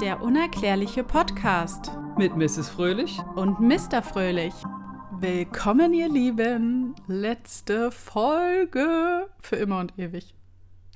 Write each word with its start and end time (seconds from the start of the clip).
Der 0.00 0.22
unerklärliche 0.22 1.02
Podcast 1.02 1.90
Mit 2.16 2.36
Mrs. 2.36 2.68
Fröhlich. 2.68 3.18
und 3.34 3.58
Mr. 3.58 4.00
Fröhlich. 4.02 4.54
Willkommen, 5.18 5.92
ihr 5.92 6.08
Lieben. 6.08 6.94
Letzte 7.08 7.90
Folge 7.90 9.26
für 9.40 9.56
immer 9.56 9.80
und 9.80 9.98
ewig. 9.98 10.34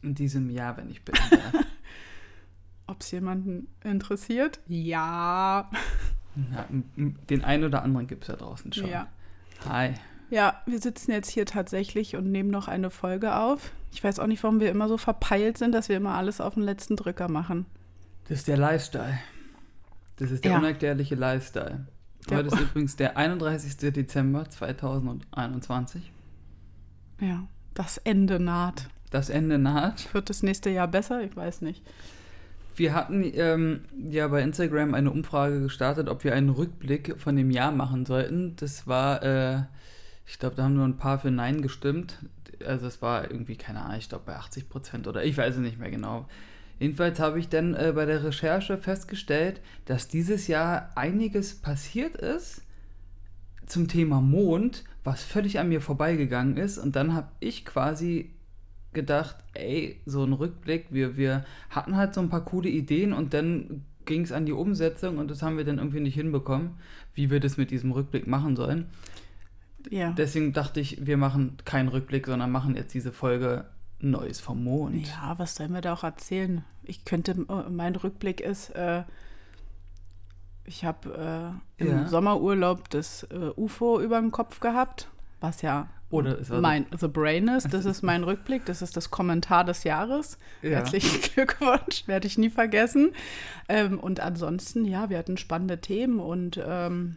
In 0.03 0.15
diesem 0.15 0.51
Jahr, 0.51 0.77
wenn 0.77 0.89
ich 0.89 1.03
darf. 1.03 1.19
Ob 2.87 3.01
es 3.01 3.11
jemanden 3.11 3.67
interessiert? 3.83 4.61
Ja. 4.69 5.69
Na, 6.37 6.67
den 6.97 7.45
einen 7.45 7.65
oder 7.65 7.83
anderen 7.83 8.07
gibt 8.07 8.23
es 8.23 8.29
da 8.29 8.37
draußen 8.37 8.73
schon. 8.73 8.89
Ja. 8.89 9.09
Hi. 9.69 9.95
Ja, 10.31 10.63
wir 10.67 10.81
sitzen 10.81 11.11
jetzt 11.11 11.31
hier 11.31 11.45
tatsächlich 11.45 12.15
und 12.15 12.31
nehmen 12.31 12.51
noch 12.51 12.69
eine 12.69 12.91
Folge 12.91 13.35
auf. 13.35 13.73
Ich 13.91 14.03
weiß 14.03 14.21
auch 14.21 14.27
nicht, 14.29 14.43
warum 14.45 14.61
wir 14.61 14.71
immer 14.71 14.89
so 14.89 14.97
verpeilt 14.97 15.59
sind, 15.59 15.73
dass 15.73 15.89
wir 15.89 15.97
immer 15.97 16.15
alles 16.15 16.41
auf 16.41 16.55
den 16.55 16.63
letzten 16.63 16.97
Drücker 16.97 17.29
machen. 17.29 17.67
Das 18.29 18.39
ist 18.39 18.49
der 18.49 18.57
Lifestyle. 18.57 19.19
Das 20.17 20.31
ist 20.31 20.45
der 20.45 20.53
Ja. 20.53 20.59
unerklärliche 20.59 21.15
Lifestyle. 21.15 21.87
Der- 22.31 22.39
Heute 22.39 22.49
ist 22.55 22.61
übrigens 22.61 22.97
der 22.97 23.17
31. 23.17 23.93
Dezember 23.93 24.49
2021. 24.49 26.13
Ja, 27.21 27.47
das 27.75 27.99
Ende 27.99 28.39
naht. 28.39 28.89
Das 29.11 29.29
Ende 29.29 29.59
naht. 29.59 30.13
Wird 30.15 30.31
das 30.31 30.43
nächste 30.43 30.71
Jahr 30.71 30.89
besser? 30.89 31.23
Ich 31.23 31.35
weiß 31.37 31.61
nicht. 31.63 31.83
Wir 32.77 32.95
hatten 32.95 33.23
ähm, 33.35 33.81
ja 34.09 34.29
bei 34.29 34.41
Instagram 34.43 34.95
eine 34.95 35.11
Umfrage 35.11 35.61
gestartet, 35.61 36.09
ob 36.09 36.25
wir 36.25 36.35
einen 36.35 36.49
Rückblick 36.49 37.21
von 37.21 37.37
dem 37.37 37.51
Jahr 37.51 37.71
machen 37.73 38.07
sollten. 38.07 38.57
Das 38.57 38.87
war, 38.87 39.23
äh, 39.23 39.63
ich 40.27 40.39
glaube, 40.39 40.57
da 40.57 40.63
haben 40.65 40.75
nur 40.75 40.87
ein 40.87 40.97
paar 40.97 41.19
für 41.19 41.31
Nein 41.31 41.61
gestimmt. 41.61 42.25
Also 42.65 42.87
es 42.87 43.03
war 43.03 43.31
irgendwie, 43.31 43.57
keine 43.57 43.81
Ahnung, 43.83 43.99
ich 43.99 44.09
glaube 44.09 44.25
bei 44.27 44.37
80 44.37 44.69
Prozent 44.71 45.07
oder 45.07 45.23
ich 45.25 45.37
weiß 45.37 45.57
es 45.57 45.61
nicht 45.61 45.79
mehr 45.79 45.91
genau. 45.91 46.27
Jedenfalls 46.83 47.21
habe 47.21 47.39
ich 47.39 47.49
dann 47.49 47.75
äh, 47.75 47.93
bei 47.95 48.07
der 48.07 48.25
Recherche 48.25 48.77
festgestellt, 48.77 49.61
dass 49.85 50.09
dieses 50.09 50.49
Jahr 50.49 50.91
einiges 50.97 51.55
passiert 51.55 52.17
ist 52.17 52.63
zum 53.67 53.87
Thema 53.87 54.21
Mond, 54.21 54.83
was 55.05 55.23
völlig 55.23 55.61
an 55.61 55.69
mir 55.69 55.81
vorbeigegangen 55.81 56.57
ist. 56.57 56.79
Und 56.79 56.97
dann 56.97 57.15
habe 57.15 57.29
ich 57.39 57.65
quasi 57.65 58.35
gedacht, 58.93 59.37
ey, 59.55 60.01
so 60.07 60.25
ein 60.25 60.33
Rückblick, 60.33 60.87
wir, 60.91 61.17
wir 61.17 61.45
hatten 61.71 61.97
halt 61.97 62.15
so 62.15 62.21
ein 62.21 62.31
paar 62.31 62.45
coole 62.45 62.69
Ideen 62.69 63.13
und 63.13 63.33
dann 63.33 63.85
ging 64.05 64.23
es 64.23 64.33
an 64.33 64.45
die 64.45 64.51
Umsetzung 64.51 65.19
und 65.19 65.31
das 65.31 65.41
haben 65.41 65.59
wir 65.59 65.65
dann 65.65 65.79
irgendwie 65.79 66.01
nicht 66.01 66.17
hinbekommen, 66.17 66.71
wie 67.15 67.31
wir 67.31 67.39
das 67.39 67.59
mit 67.59 67.71
diesem 67.71 67.93
Rückblick 67.93 68.27
machen 68.27 68.57
sollen. 68.57 68.87
Ja. 69.89 70.11
Deswegen 70.11 70.53
dachte 70.53 70.81
ich, 70.81 71.07
wir 71.07 71.17
machen 71.17 71.59
keinen 71.65 71.87
Rückblick, 71.87 72.27
sondern 72.27 72.51
machen 72.51 72.75
jetzt 72.75 72.93
diese 72.93 73.13
Folge 73.13 73.67
Neues 74.03 74.41
vom 74.41 74.65
Mond. 74.65 75.07
Ja, 75.07 75.39
was 75.39 75.55
sollen 75.55 75.73
wir 75.73 75.81
da 75.81 75.93
auch 75.93 76.03
erzählen? 76.05 76.65
Ich 76.83 77.05
könnte, 77.05 77.33
äh, 77.33 77.71
mein 77.71 77.95
Rückblick 77.95 78.41
ist, 78.41 78.71
äh, 78.71 79.05
ich 80.65 80.85
habe 80.85 81.61
äh, 81.79 81.83
im 81.83 81.89
Ja. 81.89 82.09
Sommerurlaub 82.09 82.89
das 82.91 83.25
äh, 83.25 83.51
UFO 83.57 84.01
über 84.01 84.21
dem 84.21 84.31
Kopf 84.31 84.61
gehabt, 84.61 85.09
was 85.41 85.63
ja 85.63 85.89
Oder 86.11 86.39
mein 86.61 86.87
The 86.97 87.09
Brain 87.09 87.49
ist. 87.49 87.73
Das 87.73 87.85
ist 87.85 88.03
mein 88.03 88.23
Rückblick, 88.23 88.65
das 88.65 88.83
ist 88.83 88.97
das 88.97 89.11
Kommentar 89.11 89.65
des 89.65 89.85
Jahres. 89.85 90.39
Ja. 90.63 90.71
Herzlichen 90.71 91.21
Glückwunsch, 91.35 92.07
werde 92.07 92.27
ich 92.27 92.39
nie 92.39 92.51
vergessen. 92.51 93.13
Ähm, 93.69 93.99
und 93.99 94.21
ansonsten, 94.21 94.85
ja, 94.85 95.11
wir 95.11 95.19
hatten 95.19 95.37
spannende 95.37 95.81
Themen 95.81 96.21
und 96.21 96.61
ähm, 96.65 97.17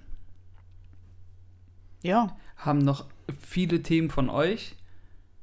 ja, 2.03 2.35
haben 2.57 2.79
noch 2.79 3.05
viele 3.39 3.81
Themen 3.81 4.09
von 4.09 4.29
euch, 4.29 4.75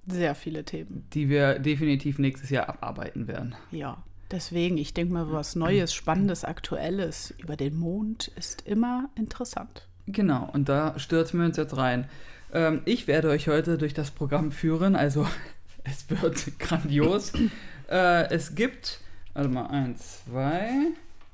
sehr 0.07 0.35
viele 0.35 0.65
Themen. 0.65 1.07
die 1.15 1.29
wir 1.29 1.59
definitiv 1.59 2.19
nächstes 2.19 2.51
Jahr 2.51 2.69
abarbeiten 2.69 3.29
werden. 3.29 3.55
Ja, 3.71 4.03
deswegen, 4.31 4.79
ich 4.79 4.95
denke 4.95 5.13
mal, 5.15 5.31
was 5.33 5.55
Neues, 5.57 5.95
Spannendes, 5.95 6.45
Aktuelles 6.45 7.33
über 7.39 7.57
den 7.57 7.77
Mond 7.77 8.29
ist 8.37 8.67
immer 8.67 9.09
interessant. 9.17 9.87
Genau, 10.07 10.49
und 10.53 10.69
da 10.69 10.99
stürzen 10.99 11.39
wir 11.41 11.47
uns 11.47 11.57
jetzt 11.57 11.77
rein. 11.77 12.09
Ähm, 12.53 12.83
ich 12.85 13.07
werde 13.07 13.29
euch 13.29 13.49
heute 13.49 13.79
durch 13.79 13.95
das 13.95 14.11
Programm 14.11 14.51
führen, 14.53 14.97
also 14.97 15.27
es 15.85 16.11
wird 16.11 16.45
grandios. 16.59 17.33
äh, 17.91 18.29
es 18.35 18.55
gibt, 18.57 18.99
warte 19.35 19.49
mal, 19.49 19.67
eins, 19.69 20.25
zwei, 20.25 20.71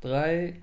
drei, 0.02 0.56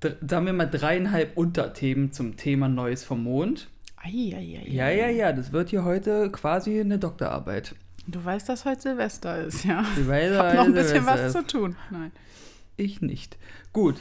dr- 0.00 0.16
sagen 0.26 0.46
wir 0.46 0.52
mal 0.52 0.66
dreieinhalb 0.70 1.36
Unterthemen 1.36 2.12
zum 2.12 2.36
Thema 2.36 2.68
Neues 2.68 3.02
vom 3.04 3.24
Mond. 3.24 3.68
Eieiei. 4.04 4.64
Ja, 4.68 4.88
ja, 4.90 5.08
ja, 5.08 5.32
das 5.32 5.52
wird 5.52 5.70
hier 5.70 5.84
heute 5.84 6.30
quasi 6.30 6.80
eine 6.80 6.98
Doktorarbeit. 6.98 7.74
Du 8.06 8.24
weißt, 8.24 8.48
dass 8.48 8.64
heute 8.64 8.80
Silvester 8.82 9.44
ist, 9.44 9.64
ja. 9.64 9.84
Ich 9.96 10.08
weiß, 10.08 10.32
Ich 10.32 10.38
habe 10.38 10.56
noch 10.56 10.64
ein 10.64 10.72
bisschen 10.74 11.06
weiß, 11.06 11.20
was 11.20 11.20
weiß. 11.20 11.32
zu 11.32 11.46
tun. 11.58 11.76
Nein. 11.90 12.10
Ich 12.76 13.00
nicht. 13.00 13.36
Gut. 13.72 13.96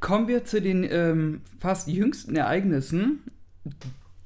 Kommen 0.00 0.28
wir 0.28 0.44
zu 0.44 0.60
den 0.60 0.84
ähm, 0.90 1.42
fast 1.60 1.88
jüngsten 1.88 2.34
Ereignissen, 2.36 3.20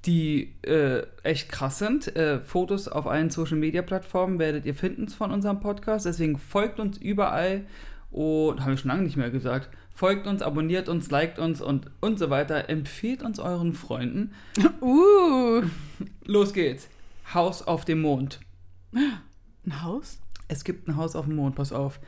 die 0.07 0.55
äh, 0.63 1.03
echt 1.23 1.51
krass 1.51 1.79
sind. 1.79 2.17
Äh, 2.17 2.41
Fotos 2.41 2.89
auf 2.89 3.07
allen 3.07 3.31
Social 3.31 3.59
Media 3.59 3.83
Plattformen 3.83 4.39
werdet 4.39 4.65
ihr 4.65 4.75
finden 4.75 5.09
von 5.09 5.31
unserem 5.31 5.61
Podcast. 5.61 6.07
Deswegen 6.07 6.39
folgt 6.39 6.81
uns 6.81 6.97
überall 6.99 7.67
und 8.11 8.61
haben 8.61 8.71
wir 8.71 8.77
schon 8.79 8.89
lange 8.91 9.03
nicht 9.03 9.17
mehr 9.17 9.31
gesagt. 9.31 9.69
Folgt 9.99 10.29
uns, 10.29 10.43
abonniert 10.43 10.89
uns, 10.89 11.11
liked 11.11 11.41
uns 11.41 11.61
und, 11.61 11.91
und 12.01 12.21
so 12.21 12.31
weiter. 12.31 12.69
Empfehlt 12.71 13.21
uns 13.25 13.41
euren 13.41 13.73
Freunden. 13.73 14.33
Uh, 14.81 15.63
Los 16.25 16.53
geht's. 16.53 16.87
Haus 17.35 17.63
auf 17.63 17.85
dem 17.85 18.03
Mond. 18.03 18.39
ein 18.95 19.83
Haus? 19.83 20.21
Es 20.47 20.63
gibt 20.63 20.87
ein 20.87 20.95
Haus 20.95 21.17
auf 21.17 21.25
dem 21.27 21.35
Mond, 21.35 21.57
pass 21.57 21.73
auf. 21.73 21.99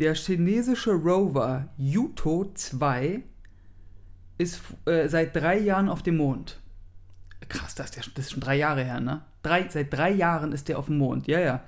Der 0.00 0.14
chinesische 0.16 0.90
Rover 0.90 1.68
Yuto 1.78 2.50
2 2.54 3.22
ist 4.38 4.60
äh, 4.86 5.06
seit 5.08 5.36
drei 5.36 5.60
Jahren 5.60 5.88
auf 5.88 6.02
dem 6.02 6.16
Mond. 6.16 6.58
Krass, 7.48 7.76
das 7.76 7.90
ist, 7.90 7.96
ja, 7.96 8.02
schon- 8.02 8.14
das 8.16 8.24
ist 8.26 8.32
schon 8.32 8.40
drei 8.40 8.56
Jahre 8.56 8.82
her, 8.82 8.98
ne? 8.98 9.22
Drei, 9.44 9.68
seit 9.68 9.92
drei 9.94 10.10
Jahren 10.10 10.50
ist 10.50 10.66
der 10.68 10.76
auf 10.80 10.86
dem 10.86 10.98
Mond, 10.98 11.28
ja, 11.28 11.38
ja. 11.38 11.62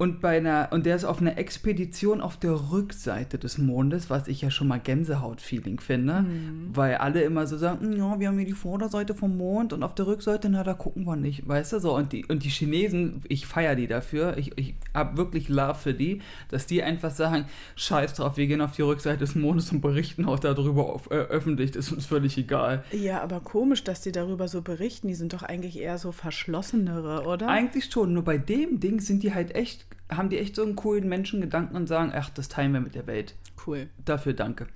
Und, 0.00 0.22
bei 0.22 0.38
einer, 0.38 0.68
und 0.70 0.86
der 0.86 0.96
ist 0.96 1.04
auf 1.04 1.20
einer 1.20 1.36
Expedition 1.36 2.22
auf 2.22 2.38
der 2.38 2.72
Rückseite 2.72 3.36
des 3.36 3.58
Mondes, 3.58 4.08
was 4.08 4.28
ich 4.28 4.40
ja 4.40 4.50
schon 4.50 4.66
mal 4.66 4.80
Gänsehaut-Feeling 4.80 5.78
finde, 5.78 6.24
weil 6.72 6.94
alle 6.94 7.20
immer 7.20 7.46
so 7.46 7.58
sagen, 7.58 7.90
"Mm, 7.90 7.96
ja, 7.98 8.18
wir 8.18 8.28
haben 8.28 8.38
hier 8.38 8.46
die 8.46 8.54
Vorderseite 8.54 9.14
vom 9.14 9.36
Mond 9.36 9.74
und 9.74 9.82
auf 9.82 9.94
der 9.94 10.06
Rückseite, 10.06 10.48
na, 10.48 10.64
da 10.64 10.72
gucken 10.72 11.04
wir 11.04 11.16
nicht, 11.16 11.46
weißt 11.46 11.74
du, 11.74 11.80
so. 11.80 11.94
Und 11.94 12.14
die, 12.14 12.24
und 12.24 12.44
die 12.44 12.48
Chinesen, 12.48 13.20
ich 13.28 13.46
feiere 13.46 13.74
die 13.76 13.88
dafür, 13.88 14.38
ich, 14.38 14.56
ich 14.56 14.74
habe 14.94 15.18
wirklich 15.18 15.50
Love 15.50 15.74
für 15.74 15.92
die, 15.92 16.22
dass 16.48 16.64
die 16.64 16.82
einfach 16.82 17.10
sagen, 17.10 17.44
scheiß 17.76 18.14
drauf, 18.14 18.38
wir 18.38 18.46
gehen 18.46 18.62
auf 18.62 18.72
die 18.72 18.80
Rückseite 18.80 19.18
des 19.18 19.34
Mondes 19.34 19.70
und 19.70 19.82
berichten 19.82 20.24
auch 20.24 20.38
darüber 20.38 20.94
auf, 20.94 21.10
äh, 21.10 21.16
öffentlich, 21.16 21.72
das 21.72 21.88
ist 21.88 21.92
uns 21.92 22.06
völlig 22.06 22.38
egal. 22.38 22.84
Ja, 22.92 23.20
aber 23.20 23.40
komisch, 23.40 23.84
dass 23.84 24.00
die 24.00 24.12
darüber 24.12 24.48
so 24.48 24.62
berichten. 24.62 25.08
Die 25.08 25.14
sind 25.14 25.34
doch 25.34 25.42
eigentlich 25.42 25.78
eher 25.78 25.98
so 25.98 26.10
verschlossenere, 26.10 27.26
oder? 27.26 27.48
Eigentlich 27.48 27.90
schon, 27.92 28.14
nur 28.14 28.24
bei 28.24 28.38
dem 28.38 28.80
Ding 28.80 29.00
sind 29.00 29.22
die 29.22 29.34
halt 29.34 29.54
echt, 29.54 29.89
haben 30.10 30.28
die 30.28 30.38
echt 30.38 30.56
so 30.56 30.62
einen 30.62 30.76
coolen 30.76 31.08
Menschengedanken 31.08 31.76
und 31.76 31.86
sagen, 31.86 32.12
ach, 32.14 32.30
das 32.30 32.48
teilen 32.48 32.72
wir 32.72 32.80
mit 32.80 32.94
der 32.94 33.06
Welt. 33.06 33.34
cool. 33.66 33.88
Dafür 34.04 34.32
danke. 34.32 34.66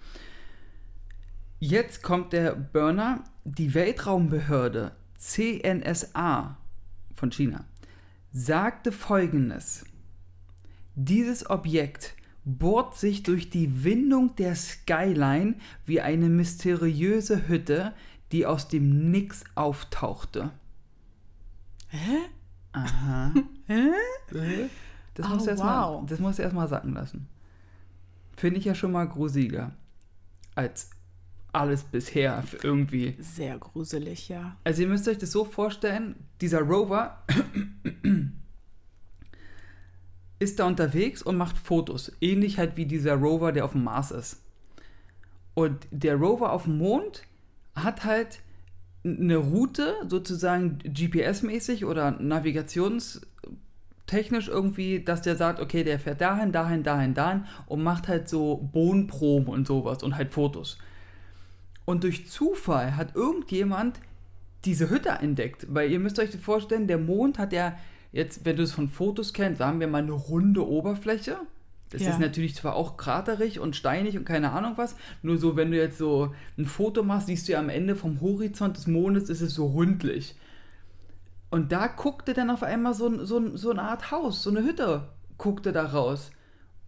Jetzt 1.58 2.02
kommt 2.02 2.32
der 2.32 2.54
Burner. 2.54 3.24
Die 3.44 3.74
Weltraumbehörde 3.74 4.92
CNSA 5.18 6.56
von 7.14 7.30
China 7.30 7.64
sagte 8.34 8.90
folgendes. 8.90 9.84
Dieses 10.96 11.48
Objekt 11.48 12.14
bohrt 12.44 12.96
sich 12.96 13.22
durch 13.22 13.48
die 13.48 13.84
Windung 13.84 14.34
der 14.36 14.56
Skyline 14.56 15.54
wie 15.86 16.00
eine 16.00 16.28
mysteriöse 16.28 17.48
Hütte, 17.48 17.94
die 18.32 18.44
aus 18.44 18.68
dem 18.68 19.10
Nix 19.10 19.44
auftauchte. 19.54 20.50
Hä? 21.88 22.18
Aha. 22.72 23.32
Hä? 23.66 23.90
Das 25.14 25.26
Oh, 25.26 25.30
musst 25.34 25.46
du 25.46 25.50
erst 25.50 25.62
mal, 25.62 25.92
wow. 25.92 26.06
das 26.06 26.18
musst 26.18 26.38
du 26.38 26.42
erst 26.42 26.54
mal 26.54 26.68
sacken 26.68 26.94
lassen. 26.94 27.28
Finde 28.36 28.58
ich 28.58 28.64
ja 28.64 28.74
schon 28.74 28.92
mal 28.92 29.04
gruseliger 29.06 29.72
als 30.54 30.90
alles 31.52 31.84
bisher 31.84 32.42
irgendwie. 32.62 33.16
Sehr 33.20 33.58
gruselig, 33.58 34.28
ja. 34.28 34.56
Also 34.64 34.82
ihr 34.82 34.88
müsst 34.88 35.06
euch 35.06 35.18
das 35.18 35.30
so 35.30 35.44
vorstellen, 35.44 36.16
dieser 36.40 36.60
Rover 36.60 37.22
ist 40.40 40.58
da 40.58 40.66
unterwegs 40.66 41.22
und 41.22 41.36
macht 41.36 41.56
Fotos. 41.56 42.12
Ähnlich 42.20 42.58
halt 42.58 42.76
wie 42.76 42.86
dieser 42.86 43.14
Rover, 43.14 43.52
der 43.52 43.64
auf 43.64 43.72
dem 43.72 43.84
Mars 43.84 44.10
ist. 44.10 44.42
Und 45.54 45.86
der 45.92 46.16
Rover 46.16 46.52
auf 46.52 46.64
dem 46.64 46.78
Mond 46.78 47.22
hat 47.76 48.04
halt 48.04 48.40
eine 49.04 49.36
Route, 49.36 49.94
sozusagen 50.08 50.78
GPS-mäßig 50.78 51.84
oder 51.84 52.18
navigationstechnisch 54.06 54.48
irgendwie, 54.48 55.00
dass 55.00 55.22
der 55.22 55.36
sagt, 55.36 55.60
okay, 55.60 55.84
der 55.84 55.98
fährt 55.98 56.20
dahin, 56.20 56.52
dahin, 56.52 56.82
dahin, 56.82 57.14
dahin 57.14 57.44
und 57.66 57.82
macht 57.82 58.08
halt 58.08 58.28
so 58.28 58.68
Bodenproben 58.72 59.48
und 59.48 59.66
sowas 59.66 60.02
und 60.02 60.16
halt 60.16 60.30
Fotos. 60.30 60.78
Und 61.84 62.04
durch 62.04 62.28
Zufall 62.28 62.96
hat 62.96 63.14
irgendjemand 63.14 64.00
diese 64.64 64.88
Hütte 64.88 65.10
entdeckt. 65.10 65.66
Weil 65.68 65.90
ihr 65.90 66.00
müsst 66.00 66.18
euch 66.18 66.30
vorstellen, 66.36 66.86
der 66.86 66.98
Mond 66.98 67.38
hat 67.38 67.52
ja 67.52 67.76
jetzt, 68.12 68.44
wenn 68.44 68.56
du 68.56 68.62
es 68.62 68.72
von 68.72 68.88
Fotos 68.88 69.32
kennst, 69.32 69.58
sagen 69.58 69.80
wir 69.80 69.88
mal 69.88 70.02
eine 70.02 70.12
runde 70.12 70.66
Oberfläche. 70.66 71.36
Das 71.90 72.02
Ja. 72.02 72.10
ist 72.10 72.18
natürlich 72.20 72.54
zwar 72.56 72.74
auch 72.74 72.96
kraterig 72.96 73.60
und 73.60 73.76
steinig 73.76 74.16
und 74.16 74.24
keine 74.24 74.50
Ahnung 74.52 74.72
was, 74.76 74.96
nur 75.22 75.36
so, 75.36 75.54
wenn 75.54 75.70
du 75.70 75.76
jetzt 75.76 75.98
so 75.98 76.34
ein 76.58 76.64
Foto 76.64 77.02
machst, 77.02 77.26
siehst 77.26 77.46
du 77.46 77.52
ja 77.52 77.60
am 77.60 77.68
Ende 77.68 77.94
vom 77.94 78.20
Horizont 78.20 78.76
des 78.76 78.86
Mondes 78.86 79.28
ist 79.28 79.42
es 79.42 79.54
so 79.54 79.66
rundlich. 79.66 80.34
Und 81.54 81.70
da 81.70 81.86
guckte 81.86 82.34
dann 82.34 82.50
auf 82.50 82.64
einmal 82.64 82.94
so, 82.94 83.24
so, 83.24 83.56
so 83.56 83.70
eine 83.70 83.82
Art 83.82 84.10
Haus, 84.10 84.42
so 84.42 84.50
eine 84.50 84.64
Hütte, 84.64 85.06
guckte 85.38 85.70
da 85.70 85.84
raus. 85.86 86.32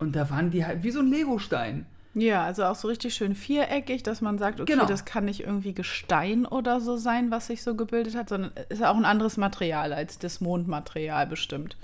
Und 0.01 0.17
da 0.17 0.29
waren 0.29 0.51
die 0.51 0.67
halt 0.67 0.83
wie 0.83 0.91
so 0.91 0.99
ein 0.99 1.07
Legostein. 1.07 1.87
Ja, 2.15 2.43
also 2.43 2.65
auch 2.65 2.75
so 2.75 2.89
richtig 2.89 3.15
schön 3.15 3.37
viereckig, 3.37 4.03
dass 4.03 4.21
man 4.23 4.39
sagt, 4.39 4.61
okay, 4.61 4.73
Genau. 4.73 4.87
das 4.87 5.05
kann 5.05 5.27
nicht 5.27 5.45
irgendwie 5.45 5.73
Gestein 5.73 6.47
oder 6.47 6.81
so 6.81 6.97
sein, 6.97 7.31
was 7.31 7.47
sich 7.47 7.63
so 7.63 7.77
gebildet 7.77 8.17
hat, 8.17 8.29
sondern 8.29 8.51
ist 8.69 8.85
auch 8.85 8.97
ein 8.97 9.05
anderes 9.05 9.37
Material 9.37 9.93
als 9.93 10.19
das 10.19 10.41
Mondmaterial 10.41 11.29
bestimmt. 11.29 11.77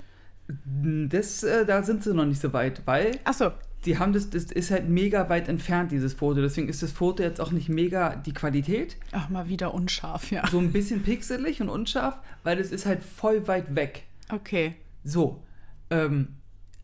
Das, 0.73 1.41
äh, 1.43 1.65
da 1.65 1.83
sind 1.83 2.03
sie 2.03 2.13
noch 2.13 2.25
nicht 2.25 2.41
so 2.41 2.51
weit, 2.51 2.81
weil 2.83 3.17
Achso, 3.23 3.51
die 3.85 3.99
haben 3.99 4.13
das, 4.13 4.29
das 4.29 4.45
ist 4.45 4.71
halt 4.71 4.87
mega 4.89 5.29
weit 5.29 5.47
entfernt, 5.47 5.91
dieses 5.91 6.13
Foto. 6.13 6.41
Deswegen 6.41 6.69
ist 6.69 6.81
das 6.83 6.91
Foto 6.91 7.23
jetzt 7.23 7.41
auch 7.41 7.51
nicht 7.51 7.69
mega 7.69 8.15
die 8.15 8.33
Qualität. 8.33 8.97
ach, 9.11 9.29
mal 9.29 9.49
wieder 9.49 9.73
unscharf, 9.73 10.31
ja. 10.31 10.47
So 10.47 10.59
ein 10.59 10.71
bisschen 10.71 11.03
pixelig 11.03 11.61
und 11.61 11.69
unscharf, 11.69 12.17
weil 12.43 12.57
das 12.57 12.71
ist 12.71 12.85
halt 12.85 13.03
voll 13.03 13.47
weit 13.47 13.75
weg. 13.75 14.03
Okay. 14.29 14.75
So, 15.03 15.43
ähm, 15.89 16.29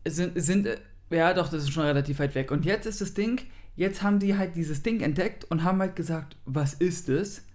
sind, 0.06 0.40
sind, 0.40 0.66
äh, 0.66 0.78
ja 1.10 1.32
doch, 1.34 1.48
das 1.48 1.64
ist 1.64 1.72
schon 1.72 1.84
relativ 1.84 2.18
weit 2.18 2.34
weg. 2.34 2.50
Und 2.50 2.64
jetzt 2.64 2.86
ist 2.86 3.00
das 3.00 3.14
Ding, 3.14 3.40
jetzt 3.76 4.02
haben 4.02 4.18
die 4.18 4.36
halt 4.36 4.56
dieses 4.56 4.82
Ding 4.82 5.00
entdeckt 5.00 5.44
und 5.44 5.64
haben 5.64 5.80
halt 5.80 5.96
gesagt, 5.96 6.36
was 6.44 6.74
ist 6.74 7.08
es? 7.08 7.46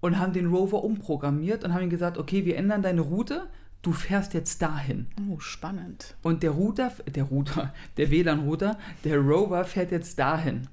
Und 0.00 0.18
haben 0.18 0.32
den 0.32 0.46
Rover 0.46 0.82
umprogrammiert 0.82 1.62
und 1.64 1.74
haben 1.74 1.82
ihm 1.82 1.90
gesagt, 1.90 2.16
okay, 2.16 2.44
wir 2.44 2.56
ändern 2.56 2.82
deine 2.82 3.02
Route, 3.02 3.48
du 3.82 3.92
fährst 3.92 4.34
jetzt 4.34 4.60
dahin. 4.62 5.06
Oh, 5.28 5.38
spannend. 5.38 6.16
Und 6.22 6.42
der 6.42 6.50
Router, 6.50 6.92
der 7.06 7.24
Router, 7.24 7.74
der 7.96 8.10
WLAN-Router, 8.10 8.78
der 9.04 9.18
Rover 9.18 9.64
fährt 9.64 9.90
jetzt 9.90 10.18
dahin. 10.18 10.68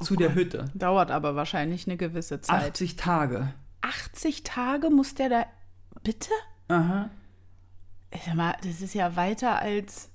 zu 0.00 0.16
der 0.16 0.28
Gott. 0.28 0.36
Hütte. 0.36 0.64
Dauert 0.74 1.10
aber 1.10 1.36
wahrscheinlich 1.36 1.86
eine 1.86 1.96
gewisse 1.96 2.40
Zeit. 2.40 2.70
80 2.70 2.96
Tage. 2.96 3.54
80 3.82 4.42
Tage 4.42 4.90
muss 4.90 5.14
der 5.14 5.28
da. 5.28 5.46
Bitte? 6.02 6.30
Aha. 6.68 7.10
Sag 8.24 8.34
mal, 8.34 8.54
das 8.62 8.80
ist 8.80 8.94
ja 8.94 9.16
weiter 9.16 9.60
als 9.60 10.10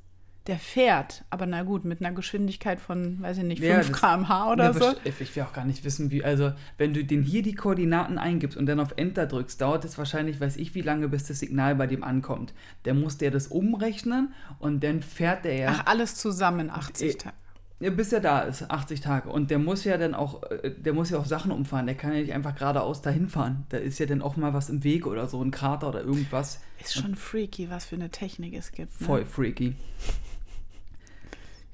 der 0.48 0.58
fährt. 0.58 1.24
Aber 1.30 1.46
na 1.46 1.64
gut, 1.64 1.86
mit 1.86 2.00
einer 2.02 2.14
Geschwindigkeit 2.16 2.80
von, 2.80 3.22
weiß 3.22 3.38
ich 3.40 3.44
nicht, 3.44 3.60
5 3.60 3.70
Ja, 3.70 3.78
das- 3.78 3.92
km/h 3.92 4.52
oder 4.52 4.64
Ja, 4.66 4.74
so. 4.74 4.94
Ich 5.04 5.36
will 5.36 5.44
auch 5.44 5.54
gar 5.54 5.66
nicht 5.66 5.84
wissen, 5.84 6.10
wie. 6.10 6.24
Also, 6.24 6.54
wenn 6.78 6.94
du 6.94 7.04
den 7.04 7.22
hier 7.24 7.42
die 7.44 7.54
Koordinaten 7.56 8.18
eingibst 8.18 8.58
und 8.58 8.66
dann 8.66 8.80
auf 8.80 8.94
Enter 8.96 9.28
drückst, 9.28 9.60
dauert 9.62 9.86
es 9.86 9.98
wahrscheinlich, 9.98 10.40
weiß 10.40 10.58
ich, 10.58 10.74
wie 10.74 10.82
lange, 10.82 11.08
bis 11.10 11.26
das 11.26 11.40
Signal 11.40 11.76
bei 11.76 11.88
dem 11.88 12.04
ankommt. 12.04 12.54
Dann 12.84 13.00
muss 13.02 13.18
der 13.18 13.32
das 13.32 13.48
umrechnen 13.48 14.34
und 14.60 14.84
dann 14.84 15.02
fährt 15.02 15.46
der 15.46 15.56
ja. 15.56 15.68
Ach, 15.78 15.86
alles 15.86 16.16
zusammen 16.16 16.70
80 16.70 17.16
Äh, 17.16 17.18
Tage. 17.18 17.36
Ja, 17.80 17.92
bis 17.92 18.12
er 18.12 18.22
da 18.22 18.40
ist, 18.40 18.72
80 18.72 19.02
Tage. 19.02 19.30
Und 19.30 19.52
der 19.52 19.60
muss 19.60 19.84
ja 19.84 20.00
dann 20.00 20.16
auch, 20.16 20.42
äh, 20.50 20.72
der 20.72 20.94
muss 20.94 21.12
ja 21.12 21.20
auch 21.20 21.26
Sachen 21.28 21.52
umfahren. 21.52 21.86
Der 21.86 21.94
kann 21.94 22.12
ja 22.12 22.22
nicht 22.22 22.34
einfach 22.34 22.56
geradeaus 22.56 23.04
dahin 23.04 23.30
fahren. 23.30 23.68
Da 23.70 23.78
ist 23.78 24.00
ja 24.00 24.08
dann 24.08 24.24
auch 24.24 24.36
mal 24.36 24.52
was 24.56 24.70
im 24.72 24.84
Weg 24.84 25.06
oder 25.06 25.28
so, 25.28 25.40
ein 25.44 25.52
Krater 25.52 25.90
oder 25.90 26.02
irgendwas. 26.02 26.60
Ist 26.82 26.96
schon 26.96 27.14
freaky, 27.14 27.70
was 27.70 27.86
für 27.86 27.94
eine 27.96 28.10
Technik 28.10 28.56
es 28.56 28.72
gibt. 28.72 29.00
Ne? 29.00 29.06
Voll 29.06 29.26
freaky. 29.26 29.76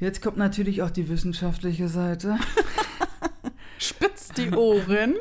Jetzt 0.03 0.21
kommt 0.21 0.35
natürlich 0.35 0.81
auch 0.81 0.89
die 0.89 1.07
wissenschaftliche 1.07 1.87
Seite. 1.87 2.37
Spitzt 3.77 4.37
die 4.37 4.51
Ohren. 4.51 5.15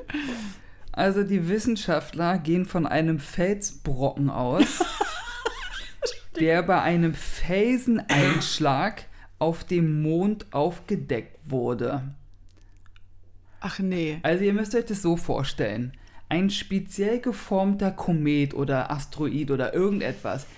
Also 0.91 1.23
die 1.23 1.49
Wissenschaftler 1.49 2.37
gehen 2.39 2.67
von 2.67 2.89
einem 2.89 3.21
Felsbrocken 3.21 4.29
aus, 4.29 4.83
der 6.41 6.65
bei 6.65 6.83
einem 6.83 7.15
Felseneinschlag 7.15 9.05
auf 9.39 9.63
dem 9.63 10.03
Mond 10.03 10.47
aufgedeckt 10.51 11.39
wurde. 11.45 12.03
Ach 13.61 13.79
nee. 13.79 14.19
Also 14.25 14.43
ihr 14.43 14.53
müsst 14.53 14.75
euch 14.75 14.87
das 14.87 15.01
so 15.01 15.17
vorstellen. 15.17 15.93
Ein 16.29 16.51
speziell 16.51 17.21
geformter 17.21 17.93
Komet 17.93 18.53
oder 18.53 18.91
Asteroid 18.91 19.53
oder 19.53 19.75
irgendetwas 19.75 20.49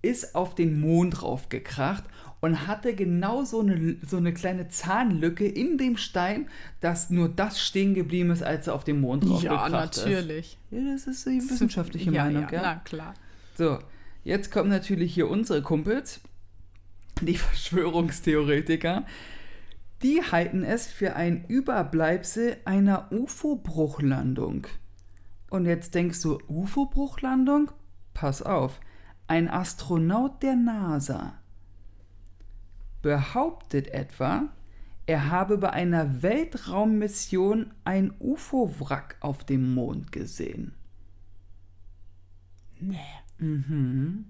ist 0.00 0.34
auf 0.34 0.54
den 0.54 0.80
Mond 0.80 1.22
raufgekracht 1.22 2.04
und 2.44 2.66
hatte 2.66 2.94
genau 2.94 3.42
so 3.42 3.60
eine, 3.60 3.96
so 4.06 4.18
eine 4.18 4.34
kleine 4.34 4.68
Zahnlücke 4.68 5.46
in 5.46 5.78
dem 5.78 5.96
Stein, 5.96 6.50
dass 6.82 7.08
nur 7.08 7.30
das 7.30 7.58
stehen 7.58 7.94
geblieben 7.94 8.30
ist, 8.30 8.42
als 8.42 8.66
er 8.66 8.74
auf 8.74 8.84
dem 8.84 9.00
Mond 9.00 9.24
Ja, 9.24 9.30
raufgekracht 9.30 9.96
ist. 9.96 10.04
natürlich. 10.04 10.58
Ja, 10.70 10.92
das 10.92 11.06
ist 11.06 11.24
die 11.24 11.40
wissenschaftliche 11.40 12.10
ja, 12.10 12.24
Meinung, 12.24 12.42
ja, 12.42 12.52
ja. 12.52 12.60
Na 12.62 12.74
klar. 12.84 13.14
So, 13.56 13.78
jetzt 14.24 14.52
kommen 14.52 14.68
natürlich 14.68 15.14
hier 15.14 15.30
unsere 15.30 15.62
Kumpels, 15.62 16.20
die 17.22 17.36
Verschwörungstheoretiker. 17.38 19.06
Die 20.02 20.20
halten 20.20 20.64
es 20.64 20.86
für 20.86 21.16
ein 21.16 21.46
Überbleibsel 21.46 22.58
einer 22.66 23.10
UFO-Bruchlandung. 23.10 24.66
Und 25.48 25.64
jetzt 25.64 25.94
denkst 25.94 26.20
du, 26.20 26.38
UFO-Bruchlandung? 26.46 27.70
Pass 28.12 28.42
auf, 28.42 28.80
ein 29.28 29.48
Astronaut 29.48 30.42
der 30.42 30.56
NASA 30.56 31.38
behauptet 33.04 33.88
etwa, 33.88 34.48
er 35.04 35.30
habe 35.30 35.58
bei 35.58 35.68
einer 35.68 36.22
Weltraummission 36.22 37.70
ein 37.84 38.14
UFO-Wrack 38.18 39.18
auf 39.20 39.44
dem 39.44 39.74
Mond 39.74 40.10
gesehen. 40.10 40.72
Nee. 42.80 42.96
Mhm. 43.36 44.24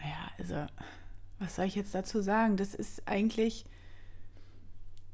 Naja, 0.00 0.30
also, 0.38 0.66
was 1.40 1.56
soll 1.56 1.64
ich 1.64 1.74
jetzt 1.74 1.92
dazu 1.92 2.20
sagen? 2.22 2.56
Das 2.56 2.72
ist 2.72 3.08
eigentlich. 3.08 3.64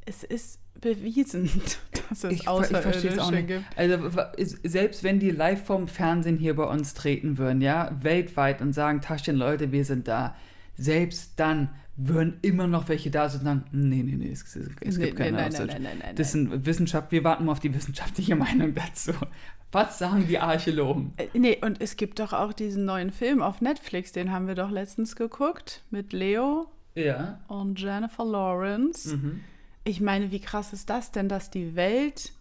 Es 0.05 0.23
ist 0.25 0.61
bewiesen, 0.79 1.51
dass 2.11 2.25
es 2.25 2.33
Ich, 2.33 2.49
auch 2.49 2.61
Außerirdische 2.61 3.31
nicht. 3.33 3.47
gibt. 3.47 3.65
Also 3.77 4.11
selbst 4.65 5.03
wenn 5.05 5.21
die 5.21 5.31
live 5.31 5.65
vom 5.65 5.89
Fernsehen 5.89 6.37
hier 6.37 6.55
bei 6.55 6.65
uns 6.65 6.93
treten 6.93 7.39
würden, 7.39 7.63
ja, 7.63 7.97
weltweit 8.03 8.61
und 8.61 8.75
sagen, 8.75 9.01
Taschen 9.01 9.37
Leute, 9.37 9.73
wir 9.73 9.87
sind 9.87 10.07
da, 10.07 10.37
selbst 10.77 11.41
dann 11.41 11.71
würden 12.01 12.39
immer 12.43 12.67
noch 12.69 12.89
welche 12.89 13.11
da 13.11 13.29
sein 13.29 13.41
und 13.41 13.45
sagen, 13.47 13.65
nee, 13.73 14.03
nee, 14.05 14.15
nee, 14.17 14.31
es, 14.31 14.43
es, 14.55 14.97
Nee, 14.99 15.05
gibt 15.07 15.17
keine 15.17 15.33
nee, 15.33 15.43
nein, 15.43 15.53
nein, 15.53 15.67
nein, 15.67 15.83
nein, 15.83 15.99
nein, 16.01 16.17
Das 16.17 16.31
sind 16.33 16.65
Wissenschaft, 16.65 17.11
wir 17.11 17.25
warten 17.25 17.45
mal 17.45 17.53
auf 17.53 17.61
die 17.61 17.75
wissenschaftliche 17.75 18.37
Meinung 18.45 18.73
dazu. 18.75 19.13
Was 19.73 19.99
sagen 19.99 20.27
die 20.29 20.39
Archäologen? 20.39 21.13
Äh, 21.17 21.27
Nee, 21.37 21.59
und 21.61 21.81
es 21.83 21.97
gibt 21.97 22.21
doch 22.21 22.33
auch 22.33 22.53
diesen 22.53 22.85
neuen 22.85 23.11
Film 23.11 23.43
auf 23.43 23.61
Netflix, 23.61 24.13
den 24.13 24.31
haben 24.33 24.47
wir 24.47 24.55
doch 24.55 24.71
letztens 24.71 25.17
geguckt, 25.17 25.83
mit 25.91 26.13
Leo 26.13 26.71
Ja. 26.95 27.41
und 27.49 27.79
Jennifer 27.81 28.25
Lawrence. 28.25 29.17
Mhm. 29.17 29.41
Ich 29.85 30.01
meine, 30.01 30.31
wie 30.31 30.41
krass 30.41 30.73
ist 30.73 30.89
das 30.91 31.11
denn, 31.11 31.29
dass 31.29 31.51
die 31.51 31.75
Welt 31.75 32.33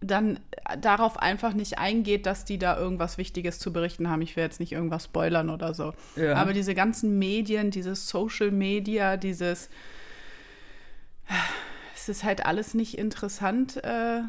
dann 0.00 0.40
darauf 0.80 1.18
einfach 1.18 1.54
nicht 1.54 1.78
eingeht, 1.78 2.26
dass 2.26 2.44
die 2.44 2.58
da 2.58 2.78
irgendwas 2.78 3.18
Wichtiges 3.18 3.58
zu 3.58 3.72
berichten 3.72 4.08
haben. 4.08 4.22
Ich 4.22 4.36
will 4.36 4.44
jetzt 4.44 4.60
nicht 4.60 4.72
irgendwas 4.72 5.04
spoilern 5.04 5.50
oder 5.50 5.74
so. 5.74 5.94
Ja. 6.16 6.34
Aber 6.34 6.52
diese 6.52 6.74
ganzen 6.74 7.18
Medien, 7.18 7.70
dieses 7.70 8.08
Social 8.08 8.50
Media, 8.50 9.16
dieses 9.16 9.70
es 11.94 12.08
ist 12.08 12.24
halt 12.24 12.44
alles 12.44 12.74
nicht 12.74 12.98
interessant, 12.98 13.82
äh, 13.82 14.20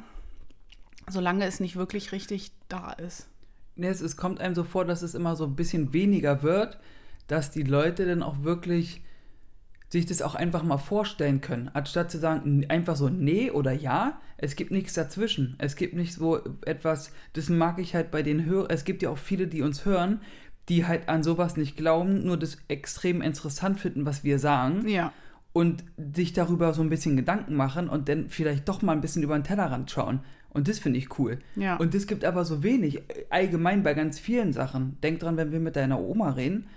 solange 1.10 1.46
es 1.46 1.60
nicht 1.60 1.76
wirklich 1.76 2.12
richtig 2.12 2.52
da 2.70 2.94
ist. 2.94 3.28
Nee, 3.76 3.88
es, 3.88 4.02
es 4.02 4.16
kommt 4.16 4.40
einem 4.40 4.56
so 4.56 4.64
vor, 4.64 4.86
dass 4.86 5.02
es 5.02 5.14
immer 5.16 5.36
so 5.36 5.46
ein 5.46 5.56
bisschen 5.56 5.92
weniger 5.92 6.42
wird, 6.42 6.80
dass 7.28 7.52
die 7.52 7.64
Leute 7.64 8.06
dann 8.06 8.24
auch 8.24 8.44
wirklich 8.44 9.02
sich 9.90 10.06
das 10.06 10.22
auch 10.22 10.36
einfach 10.36 10.64
mal 10.64 10.78
vorstellen 10.78 11.42
können, 11.42 11.70
anstatt 11.74 12.12
zu 12.12 12.18
sagen, 12.18 12.66
einfach 12.70 12.96
so 12.96 13.10
nee 13.10 13.52
oder 13.52 13.72
ja, 13.72 14.20
es 14.38 14.56
gibt 14.56 14.72
nichts 14.72 14.94
dazwischen. 14.94 15.56
Es 15.60 15.76
gibt 15.76 15.94
nicht 15.96 16.14
so 16.14 16.40
etwas, 16.66 17.12
das 17.34 17.50
mag 17.50 17.80
ich 17.80 17.96
halt 17.96 18.12
bei 18.12 18.22
den 18.24 18.46
Hörern, 18.46 18.70
es 18.72 18.84
gibt 18.84 19.02
ja 19.04 19.10
auch 19.10 19.18
viele, 19.18 19.48
die 19.48 19.62
uns 19.62 19.86
hören, 19.86 20.22
die 20.70 20.86
halt 20.86 21.08
an 21.10 21.24
sowas 21.24 21.56
nicht 21.58 21.78
glauben, 21.78 22.26
nur 22.26 22.38
das 22.38 22.58
extrem 22.68 23.22
interessant 23.22 23.80
finden, 23.80 24.06
was 24.06 24.24
wir 24.24 24.40
sagen 24.40 24.88
Ja. 24.88 25.14
und 25.54 25.84
sich 26.16 26.34
darüber 26.34 26.74
so 26.74 26.82
ein 26.82 26.90
bisschen 26.90 27.16
Gedanken 27.16 27.56
machen 27.56 27.88
und 27.88 28.10
dann 28.10 28.30
vielleicht 28.30 28.68
doch 28.68 28.82
mal 28.82 28.94
ein 28.94 29.02
bisschen 29.02 29.22
über 29.24 29.38
den 29.38 29.44
Tellerrand 29.44 29.92
schauen. 29.92 30.22
Und 30.50 30.68
das 30.70 30.80
finde 30.80 30.98
ich 31.00 31.20
cool. 31.20 31.40
Ja. 31.56 31.76
Und 31.76 31.94
es 31.94 32.08
gibt 32.08 32.24
aber 32.26 32.46
so 32.46 32.64
wenig, 32.64 32.98
äh, 32.98 33.26
allgemein 33.30 33.84
bei 33.84 33.94
ganz 33.94 34.20
vielen 34.20 34.54
Sachen. 34.54 34.98
Denk 35.04 35.20
dran, 35.20 35.36
wenn 35.38 35.52
wir 35.52 35.60
mit 35.60 35.76
deiner 35.76 36.00
Oma 36.00 36.32
reden, 36.32 36.68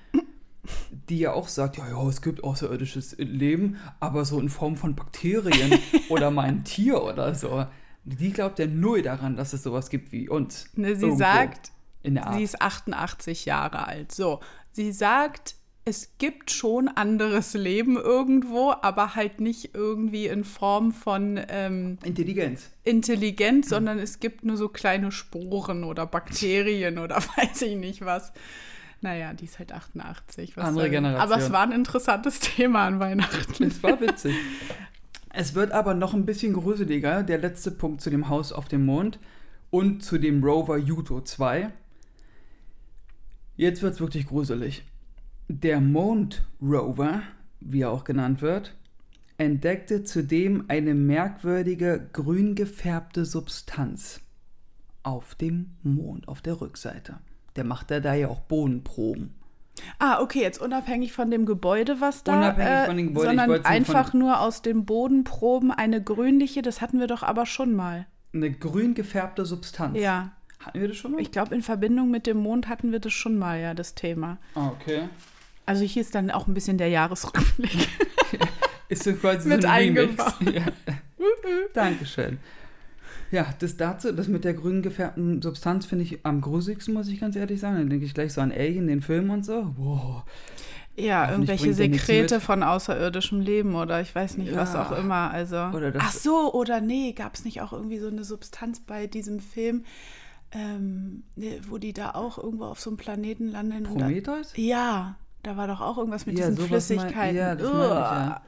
die 1.08 1.18
ja 1.18 1.32
auch 1.32 1.48
sagt, 1.48 1.76
ja, 1.78 1.88
ja, 1.88 2.08
es 2.08 2.22
gibt 2.22 2.44
außerirdisches 2.44 3.16
Leben, 3.18 3.76
aber 4.00 4.24
so 4.24 4.38
in 4.40 4.48
Form 4.48 4.76
von 4.76 4.94
Bakterien 4.94 5.78
oder 6.08 6.30
mal 6.30 6.42
ein 6.42 6.64
Tier 6.64 7.02
oder 7.02 7.34
so. 7.34 7.66
Die 8.04 8.32
glaubt 8.32 8.58
ja 8.58 8.66
null 8.66 9.02
daran, 9.02 9.36
dass 9.36 9.52
es 9.52 9.62
sowas 9.62 9.90
gibt 9.90 10.12
wie 10.12 10.28
uns. 10.28 10.70
Ne, 10.76 10.96
sie 10.96 11.02
Irgendwo 11.02 11.18
sagt, 11.18 11.72
sie 12.02 12.42
ist 12.42 12.60
88 12.62 13.44
Jahre 13.44 13.86
alt. 13.86 14.12
So, 14.12 14.40
sie 14.72 14.92
sagt, 14.92 15.56
es 15.88 16.18
gibt 16.18 16.50
schon 16.50 16.88
anderes 16.88 17.54
Leben 17.54 17.96
irgendwo, 17.96 18.74
aber 18.82 19.14
halt 19.14 19.40
nicht 19.40 19.74
irgendwie 19.74 20.26
in 20.26 20.44
Form 20.44 20.92
von 20.92 21.40
ähm, 21.48 21.98
Intelligenz. 22.04 22.70
Intelligenz, 22.84 23.70
sondern 23.70 23.98
es 23.98 24.20
gibt 24.20 24.44
nur 24.44 24.58
so 24.58 24.68
kleine 24.68 25.12
Sporen 25.12 25.84
oder 25.84 26.04
Bakterien 26.04 26.98
oder 26.98 27.16
weiß 27.36 27.62
ich 27.62 27.76
nicht 27.76 28.04
was. 28.04 28.32
Naja, 29.00 29.32
die 29.32 29.44
ist 29.44 29.58
halt 29.58 29.72
88. 29.72 30.56
was 30.56 30.64
Andere 30.66 30.84
soll- 30.84 30.90
Generation. 30.90 31.32
Aber 31.32 31.40
es 31.42 31.52
war 31.52 31.62
ein 31.62 31.72
interessantes 31.72 32.40
Thema 32.56 32.86
an 32.86 32.98
Weihnachten. 33.00 33.64
Es 33.64 33.82
war 33.82 34.00
witzig. 34.00 34.34
Es 35.30 35.54
wird 35.54 35.72
aber 35.72 35.92
noch 35.94 36.14
ein 36.14 36.24
bisschen 36.24 36.54
gruseliger. 36.54 37.22
Der 37.22 37.38
letzte 37.38 37.70
Punkt 37.70 38.00
zu 38.00 38.08
dem 38.10 38.28
Haus 38.28 38.50
auf 38.50 38.66
dem 38.66 38.86
Mond 38.86 39.20
und 39.70 40.02
zu 40.02 40.18
dem 40.18 40.42
Rover 40.42 40.78
Yuto 40.78 41.20
2. 41.20 41.70
Jetzt 43.56 43.82
wird 43.82 43.94
es 43.94 44.00
wirklich 44.00 44.26
gruselig. 44.26 44.84
Der 45.48 45.80
Mond 45.80 46.44
Rover, 46.60 47.22
wie 47.60 47.82
er 47.82 47.90
auch 47.90 48.04
genannt 48.04 48.40
wird, 48.40 48.74
entdeckte 49.36 50.02
zudem 50.02 50.64
eine 50.68 50.94
merkwürdige 50.94 52.08
grün 52.12 52.54
gefärbte 52.54 53.24
Substanz 53.24 54.20
auf 55.02 55.34
dem 55.34 55.76
Mond, 55.82 56.26
auf 56.26 56.40
der 56.42 56.60
Rückseite. 56.60 57.18
Der 57.58 57.64
macht 57.64 57.90
da 57.90 58.14
ja 58.14 58.28
auch 58.28 58.38
Bodenproben. 58.40 59.34
Ah, 59.98 60.20
okay, 60.20 60.40
jetzt 60.42 60.60
unabhängig 60.60 61.12
von 61.12 61.28
dem 61.30 61.44
Gebäude, 61.44 62.00
was 62.00 62.22
da, 62.24 62.36
Unabhängig 62.38 62.70
äh, 62.72 62.86
von 62.86 62.96
dem 62.96 63.06
Gebäude, 63.08 63.32
ich 63.32 63.36
sondern 63.40 63.64
einfach 63.64 64.10
von- 64.12 64.20
nur 64.20 64.40
aus 64.40 64.62
den 64.62 64.84
Bodenproben 64.86 65.72
eine 65.72 66.02
grünliche, 66.02 66.62
das 66.62 66.80
hatten 66.80 67.00
wir 67.00 67.08
doch 67.08 67.22
aber 67.24 67.46
schon 67.46 67.74
mal. 67.74 68.06
Eine 68.32 68.52
grün 68.52 68.94
gefärbte 68.94 69.44
Substanz. 69.44 69.98
Ja, 69.98 70.32
Hatten 70.60 70.80
wir 70.80 70.88
das 70.88 70.96
schon 70.96 71.12
mal? 71.12 71.20
ich 71.20 71.30
glaube, 71.32 71.54
in 71.54 71.62
Verbindung 71.62 72.10
mit 72.12 72.26
dem 72.28 72.36
Mond 72.38 72.68
hatten 72.68 72.92
wir 72.92 73.00
das 73.00 73.12
schon 73.12 73.38
mal, 73.38 73.60
ja, 73.60 73.74
das 73.74 73.94
Thema. 73.94 74.38
Ah, 74.54 74.68
okay. 74.68 75.08
Also 75.66 75.84
hier 75.84 76.02
ist 76.02 76.14
dann 76.14 76.30
auch 76.30 76.46
ein 76.46 76.54
bisschen 76.54 76.78
der 76.78 76.88
Jahresrückblick. 76.88 77.88
Ist 78.88 79.02
so 79.04 79.12
quasi 79.14 79.48
Mit 79.48 79.62
so 79.62 79.68
ein 79.68 79.74
eingebaut. 79.74 80.34
Ja. 80.52 80.62
Dankeschön. 81.74 82.38
Ja, 83.30 83.46
das 83.58 83.76
dazu, 83.76 84.12
das 84.12 84.26
mit 84.28 84.44
der 84.44 84.54
grün 84.54 84.80
gefärbten 84.82 85.42
Substanz 85.42 85.84
finde 85.86 86.04
ich 86.04 86.24
am 86.24 86.40
gruseligsten, 86.40 86.94
muss 86.94 87.08
ich 87.08 87.20
ganz 87.20 87.36
ehrlich 87.36 87.60
sagen. 87.60 87.76
Dann 87.76 87.90
denke 87.90 88.06
ich 88.06 88.14
gleich 88.14 88.32
so 88.32 88.40
an 88.40 88.52
Alien, 88.52 88.86
den 88.86 89.02
Film 89.02 89.30
und 89.30 89.44
so. 89.44 89.74
Wow. 89.76 90.22
Ja, 90.96 91.30
irgendwelche 91.30 91.72
Sekrete 91.74 92.40
von 92.40 92.62
außerirdischem 92.64 93.40
Leben 93.40 93.74
oder 93.76 94.00
ich 94.00 94.12
weiß 94.14 94.36
nicht, 94.38 94.56
was 94.56 94.72
Ja. 94.72 94.82
auch 94.84 94.98
immer. 94.98 95.30
Also. 95.30 95.56
Oder 95.56 95.92
das- 95.92 96.02
Ach 96.06 96.12
so, 96.12 96.52
oder 96.54 96.80
nee, 96.80 97.12
gab 97.12 97.34
es 97.34 97.44
nicht 97.44 97.60
auch 97.60 97.72
irgendwie 97.72 97.98
so 97.98 98.08
eine 98.08 98.24
Substanz 98.24 98.80
bei 98.80 99.06
diesem 99.06 99.38
Film, 99.38 99.84
ähm, 100.50 101.22
ne, 101.36 101.60
wo 101.68 101.78
die 101.78 101.92
da 101.92 102.12
auch 102.12 102.38
irgendwo 102.42 102.64
auf 102.64 102.80
so 102.80 102.90
einem 102.90 102.96
Planeten 102.96 103.48
landen? 103.48 103.86
und 103.86 104.00
da- 104.00 104.06
Prometheus? 104.06 104.52
Ja, 104.56 105.16
da 105.42 105.56
war 105.56 105.68
doch 105.68 105.80
auch 105.80 105.98
irgendwas 105.98 106.26
mit 106.26 106.38
Ja, 106.38 106.46
diesen 106.48 106.56
sowas 106.56 106.88
mein- 106.88 106.98
Flüssigkeiten. 106.98 107.36
ja, 107.36 107.54
das 107.54 107.72
meine 107.72 107.84
ich, 107.84 107.90
ja. 107.90 108.42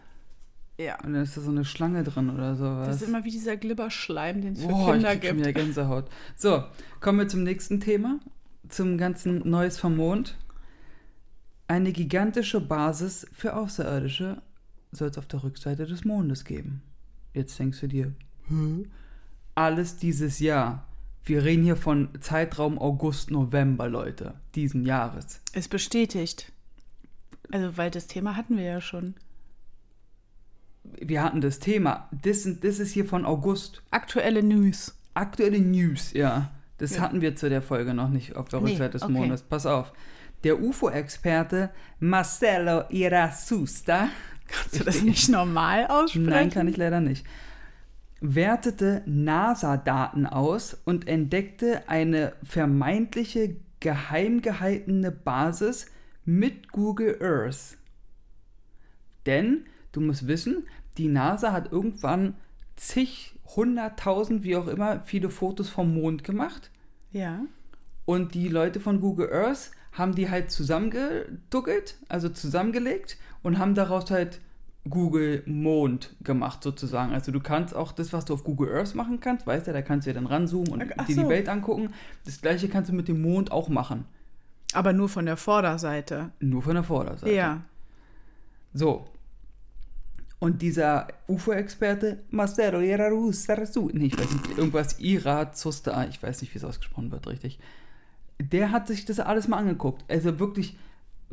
Ja. 0.81 0.99
Und 1.05 1.13
dann 1.13 1.23
ist 1.23 1.37
da 1.37 1.43
so 1.43 1.51
eine 1.51 1.65
Schlange 1.67 2.03
drin 2.05 2.31
oder 2.31 2.57
sowas. 2.57 2.87
Das 2.89 3.03
ist 3.03 3.09
immer 3.09 3.23
wie 3.25 3.31
dieser 3.31 3.59
Glibberschleim, 3.59 4.41
den 4.41 4.55
es 4.55 4.63
für 4.63 4.69
Boah, 4.69 4.93
Kinder 4.93 5.13
ich 5.13 5.21
krieg 5.21 5.29
schon 5.29 5.37
gibt. 5.37 5.49
wieder 5.49 5.63
Gänsehaut. 5.65 6.09
So, 6.37 6.65
kommen 7.01 7.19
wir 7.19 7.29
zum 7.29 7.43
nächsten 7.43 7.81
Thema. 7.81 8.19
Zum 8.69 8.97
ganzen 8.97 9.47
Neues 9.49 9.79
vom 9.79 9.97
Mond. 9.97 10.39
Eine 11.69 11.93
gigantische 11.93 12.61
Basis 12.63 13.27
für 13.33 13.57
Außerirdische 13.57 14.41
soll 14.91 15.09
es 15.09 15.19
auf 15.19 15.27
der 15.27 15.43
Rückseite 15.43 15.87
des 15.87 16.05
Mondes 16.05 16.45
geben. 16.45 16.83
Jetzt 17.35 17.59
denkst 17.59 17.81
du 17.81 17.87
dir, 17.87 18.13
Hä? 18.49 18.87
alles 19.55 19.97
dieses 19.97 20.39
Jahr. 20.41 20.87
Wir 21.25 21.45
reden 21.45 21.63
hier 21.63 21.77
von 21.77 22.09
Zeitraum 22.21 22.79
August, 22.79 23.31
November, 23.31 23.87
Leute, 23.87 24.35
diesen 24.55 24.87
Jahres. 24.87 25.43
Ist 25.53 25.69
bestätigt. 25.69 26.51
Also, 27.53 27.77
weil 27.77 27.91
das 27.91 28.07
Thema 28.07 28.35
hatten 28.37 28.57
wir 28.57 28.65
ja 28.65 28.81
schon. 28.81 29.15
Wir 31.01 31.23
hatten 31.23 31.41
das 31.41 31.59
Thema. 31.59 32.09
Das, 32.23 32.49
das 32.61 32.79
ist 32.79 32.93
hier 32.93 33.05
von 33.05 33.25
August. 33.25 33.83
Aktuelle 33.91 34.43
News. 34.43 34.97
Aktuelle 35.15 35.59
News, 35.61 36.13
ja. 36.13 36.51
Das 36.79 36.97
Ja. 36.97 37.03
hatten 37.03 37.21
wir 37.21 37.37
zu 37.37 37.49
der 37.49 37.63
Folge 37.63 37.93
noch 37.95 38.09
nicht 38.09 38.37
auf 38.37 38.49
der 38.49 38.61
Nee, 38.61 38.71
Rückseite 38.71 38.93
des 38.93 39.03
okay. 39.03 39.13
Mondes. 39.13 39.43
Pass 39.43 39.67
auf. 39.67 39.93
Der 40.45 40.61
UFO-Experte 40.61 41.71
Marcelo 41.99 42.85
Irasusta, 42.89 44.09
Kannst 44.49 44.81
du 44.81 44.85
das 44.85 45.03
nicht 45.03 45.29
normal 45.29 45.87
aussprechen? 45.89 46.25
nein, 46.27 46.51
kann 46.51 46.67
ich 46.69 46.77
leider 46.79 47.01
nicht, 47.01 47.27
wertete 48.23 49.03
NASA-Daten 49.07 50.27
aus 50.27 50.75
und 50.85 51.07
entdeckte 51.07 51.89
eine 51.89 52.33
vermeintliche 52.43 53.57
geheim 53.81 54.41
gehaltene 54.43 55.11
Basis 55.11 55.87
mit 56.25 56.71
Google 56.73 57.19
Earth. 57.23 57.77
Denn, 59.27 59.67
du 59.93 60.01
musst 60.01 60.27
wissen, 60.27 60.65
die 61.01 61.09
NASA 61.09 61.53
hat 61.53 61.73
irgendwann 61.73 62.35
zig, 62.77 63.35
hunderttausend, 63.57 64.45
wie 64.45 64.55
auch 64.57 64.67
immer, 64.67 65.01
viele 65.01 65.31
Fotos 65.31 65.71
vom 65.71 65.95
Mond 65.95 66.25
gemacht. 66.25 66.71
Ja. 67.11 67.41
Und 68.05 68.35
die 68.35 68.49
Leute 68.49 68.81
von 68.81 69.01
Google 69.01 69.33
Earth 69.33 69.71
haben 69.93 70.15
die 70.15 70.29
halt 70.29 70.51
zusammengeduckelt, 70.51 71.97
also 72.09 72.29
zusammengelegt 72.29 73.17
und 73.43 73.59
haben 73.59 73.75
daraus 73.75 74.11
halt 74.11 74.41
Google 74.89 75.43
Mond 75.47 76.15
gemacht 76.23 76.63
sozusagen. 76.63 77.13
Also 77.13 77.33
du 77.33 77.41
kannst 77.41 77.75
auch 77.75 77.93
das, 77.93 78.13
was 78.13 78.27
du 78.27 78.35
auf 78.35 78.45
Google 78.45 78.75
Earth 78.75 78.95
machen 78.95 79.21
kannst, 79.21 79.47
weißt 79.47 79.69
du, 79.69 79.73
da 79.73 79.81
kannst 79.81 80.07
du 80.07 80.11
ja 80.11 80.15
dann 80.15 80.27
ranzoomen 80.27 80.73
und 80.73 80.83
Ach 80.99 81.07
dir 81.07 81.15
die 81.15 81.21
so. 81.23 81.29
Welt 81.31 81.49
angucken. 81.49 81.95
Das 82.27 82.43
gleiche 82.43 82.69
kannst 82.69 82.91
du 82.91 82.95
mit 82.95 83.09
dem 83.09 83.23
Mond 83.23 83.53
auch 83.53 83.71
machen. 83.71 84.05
Aber 84.75 84.93
nur 84.93 85.09
von 85.09 85.25
der 85.25 85.39
Vorderseite. 85.39 86.31
Nur 86.41 86.63
von 86.63 86.75
der 86.75 86.85
Vorderseite. 86.85 87.35
Ja. 87.35 87.63
So. 88.75 89.07
Und 90.41 90.63
dieser 90.63 91.09
UFO-Experte, 91.29 92.19
Marcelo 92.31 92.81
Irarusarasu, 92.81 93.91
nee, 93.93 94.07
ich 94.07 94.19
weiß 94.19 94.33
nicht, 94.33 94.59
irgendwas 94.59 94.99
Irazusta, 94.99 96.07
ich 96.09 96.21
weiß 96.23 96.41
nicht, 96.41 96.55
wie 96.55 96.59
es 96.59 96.65
ausgesprochen 96.65 97.13
wird, 97.13 97.27
richtig. 97.27 97.59
Der 98.39 98.73
hat 98.73 98.89
sich 98.89 99.05
das 99.05 99.21
alles 99.21 99.49
mal 99.49 99.59
angeguckt. 99.59 100.03
Also 100.09 100.39
wirklich 100.39 100.79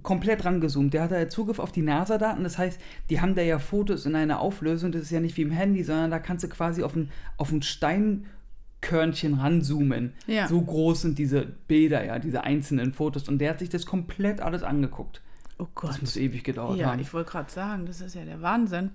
komplett 0.04 0.44
rangezoomt. 0.44 0.94
Der 0.94 1.04
hat 1.04 1.12
halt 1.12 1.32
Zugriff 1.32 1.60
auf 1.60 1.72
die 1.72 1.84
NASA-Daten. 1.84 2.44
Das 2.44 2.58
heißt, 2.58 2.82
die 3.10 3.22
haben 3.22 3.34
da 3.34 3.42
ja 3.42 3.60
Fotos 3.60 4.06
in 4.06 4.14
einer 4.14 4.42
Auflösung. 4.42 4.92
Das 4.92 5.04
ist 5.04 5.12
ja 5.12 5.22
nicht 5.22 5.38
wie 5.38 5.44
im 5.44 5.52
Handy, 5.52 5.84
sondern 5.84 6.12
da 6.12 6.20
kannst 6.20 6.44
du 6.44 6.50
quasi 6.50 6.84
auf 6.84 6.94
ein, 6.94 7.10
auf 7.38 7.50
ein 7.52 7.62
Steinkörnchen 7.62 9.36
ranzoomen. 9.36 10.14
Ja. 10.28 10.50
So 10.50 10.62
groß 10.62 11.04
sind 11.04 11.18
diese 11.18 11.46
Bilder, 11.70 12.04
ja, 12.04 12.20
diese 12.20 12.44
einzelnen 12.44 12.92
Fotos. 12.92 13.30
Und 13.30 13.40
der 13.40 13.52
hat 13.52 13.60
sich 13.60 13.70
das 13.70 13.86
komplett 13.86 14.42
alles 14.42 14.64
angeguckt. 14.64 15.22
Oh 15.60 15.68
Das 15.82 15.92
Gott. 15.92 16.02
muss 16.02 16.18
ewig 16.18 16.44
gedauert 16.44 16.78
Ja, 16.78 16.92
haben. 16.92 17.00
ich 17.00 17.14
wollte 17.14 17.32
gerade 17.32 17.52
sagen, 17.52 17.86
das 17.86 18.02
ist 18.02 18.16
ja 18.16 18.26
der 18.26 18.42
Wahnsinn. 18.42 18.92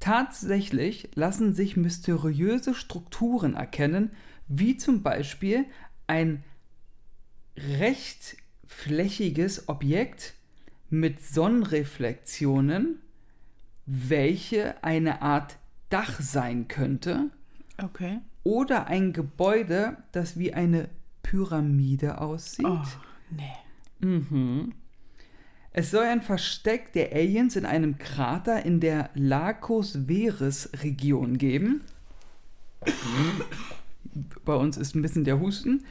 Tatsächlich 0.00 1.10
lassen 1.14 1.54
sich 1.54 1.76
mysteriöse 1.76 2.74
Strukturen 2.74 3.54
erkennen, 3.54 4.10
wie 4.48 4.76
zum 4.76 5.02
Beispiel 5.02 5.64
ein 6.06 6.44
rechtflächiges 7.56 9.68
Objekt 9.68 10.34
mit 10.90 11.22
Sonnenreflexionen, 11.24 13.00
welche 13.86 14.82
eine 14.84 15.22
Art 15.22 15.56
Dach 15.88 16.20
sein 16.20 16.68
könnte, 16.68 17.30
Okay. 17.82 18.18
oder 18.44 18.86
ein 18.88 19.12
Gebäude, 19.12 19.96
das 20.12 20.38
wie 20.38 20.52
eine 20.52 20.88
Pyramide 21.22 22.20
aussieht. 22.20 22.66
Oh, 22.66 22.82
nee. 23.30 24.06
Mhm. 24.06 24.74
Es 25.78 25.90
soll 25.90 26.04
ein 26.04 26.22
Versteck 26.22 26.94
der 26.94 27.12
Aliens 27.12 27.54
in 27.54 27.66
einem 27.66 27.98
Krater 27.98 28.64
in 28.64 28.80
der 28.80 29.10
Lagos 29.12 29.98
Veres 30.06 30.70
Region 30.82 31.36
geben. 31.36 31.82
Bei 34.46 34.54
uns 34.54 34.78
ist 34.78 34.94
ein 34.94 35.02
bisschen 35.02 35.24
der 35.24 35.38
Husten. 35.38 35.84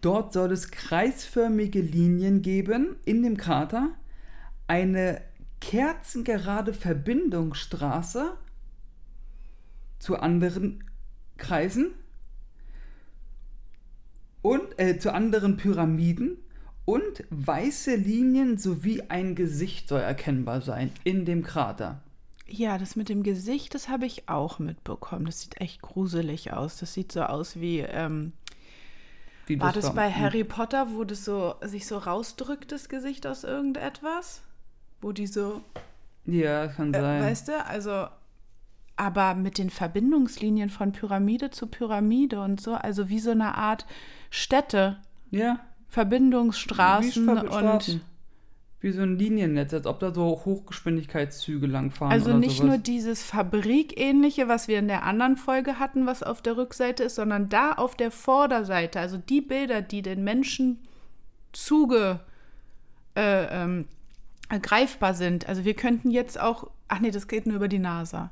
Dort 0.00 0.32
soll 0.32 0.52
es 0.52 0.70
kreisförmige 0.70 1.80
Linien 1.80 2.40
geben 2.40 2.94
in 3.04 3.24
dem 3.24 3.36
Krater, 3.36 3.96
eine 4.68 5.22
kerzengerade 5.60 6.72
Verbindungsstraße 6.72 8.36
zu 9.98 10.20
anderen 10.20 10.84
Kreisen 11.36 11.94
und 14.40 14.78
äh, 14.78 15.00
zu 15.00 15.12
anderen 15.12 15.56
Pyramiden 15.56 16.38
und 16.84 17.24
weiße 17.30 17.94
Linien 17.96 18.58
sowie 18.58 19.02
ein 19.08 19.34
Gesicht 19.34 19.88
soll 19.88 20.00
erkennbar 20.00 20.60
sein 20.60 20.90
in 21.04 21.24
dem 21.24 21.42
Krater. 21.42 22.00
Ja, 22.46 22.78
das 22.78 22.96
mit 22.96 23.08
dem 23.08 23.22
Gesicht, 23.22 23.74
das 23.74 23.88
habe 23.88 24.06
ich 24.06 24.28
auch 24.28 24.58
mitbekommen. 24.58 25.26
Das 25.26 25.40
sieht 25.42 25.60
echt 25.60 25.82
gruselig 25.82 26.52
aus. 26.52 26.78
Das 26.78 26.92
sieht 26.94 27.12
so 27.12 27.22
aus 27.22 27.60
wie, 27.60 27.78
ähm, 27.78 28.32
Wie 29.46 29.60
war 29.60 29.72
das 29.72 29.84
war- 29.86 29.94
bei 29.94 30.10
Harry 30.10 30.42
Potter, 30.42 30.88
wo 30.94 31.04
das 31.04 31.24
so 31.24 31.54
sich 31.62 31.86
so 31.86 31.98
rausdrückt, 31.98 32.72
das 32.72 32.88
Gesicht 32.88 33.24
aus 33.26 33.44
irgendetwas? 33.44 34.42
Wo 35.00 35.12
die 35.12 35.28
so, 35.28 35.62
Ja, 36.26 36.66
kann 36.66 36.92
äh, 36.92 37.00
sein. 37.00 37.22
weißt 37.22 37.48
du, 37.48 37.64
also, 37.64 38.08
aber 38.96 39.34
mit 39.34 39.56
den 39.56 39.70
Verbindungslinien 39.70 40.70
von 40.70 40.90
Pyramide 40.92 41.50
zu 41.50 41.68
Pyramide 41.68 42.40
und 42.42 42.60
so, 42.60 42.74
also 42.74 43.08
wie 43.08 43.20
so 43.20 43.30
eine 43.30 43.54
Art 43.56 43.86
Städte, 44.28 44.98
ja, 45.30 45.60
Verbindungsstraßen 45.90 47.24
Verbi- 47.24 47.40
und 47.40 47.52
Straßen. 47.52 48.00
Wie 48.82 48.92
so 48.92 49.02
ein 49.02 49.18
Liniennetz, 49.18 49.74
als 49.74 49.86
ob 49.86 50.00
da 50.00 50.14
so 50.14 50.40
Hochgeschwindigkeitszüge 50.44 51.66
langfahren. 51.66 52.12
Also 52.12 52.32
nicht 52.32 52.58
sowas. 52.58 52.68
nur 52.68 52.78
dieses 52.78 53.22
Fabrikähnliche, 53.22 54.48
was 54.48 54.68
wir 54.68 54.78
in 54.78 54.88
der 54.88 55.02
anderen 55.02 55.36
Folge 55.36 55.78
hatten, 55.78 56.06
was 56.06 56.22
auf 56.22 56.40
der 56.40 56.56
Rückseite 56.56 57.04
ist, 57.04 57.16
sondern 57.16 57.50
da 57.50 57.72
auf 57.72 57.94
der 57.94 58.10
Vorderseite, 58.10 58.98
also 58.98 59.18
die 59.18 59.42
Bilder, 59.42 59.82
die 59.82 60.00
den 60.00 60.24
Menschen 60.24 60.78
zuge 61.52 62.20
äh, 63.16 63.64
ähm, 63.64 63.84
greifbar 64.48 65.12
sind. 65.12 65.46
Also 65.46 65.66
wir 65.66 65.74
könnten 65.74 66.10
jetzt 66.10 66.40
auch, 66.40 66.70
ach 66.88 67.00
nee, 67.00 67.10
das 67.10 67.28
geht 67.28 67.46
nur 67.46 67.56
über 67.56 67.68
die 67.68 67.78
NASA. 67.78 68.30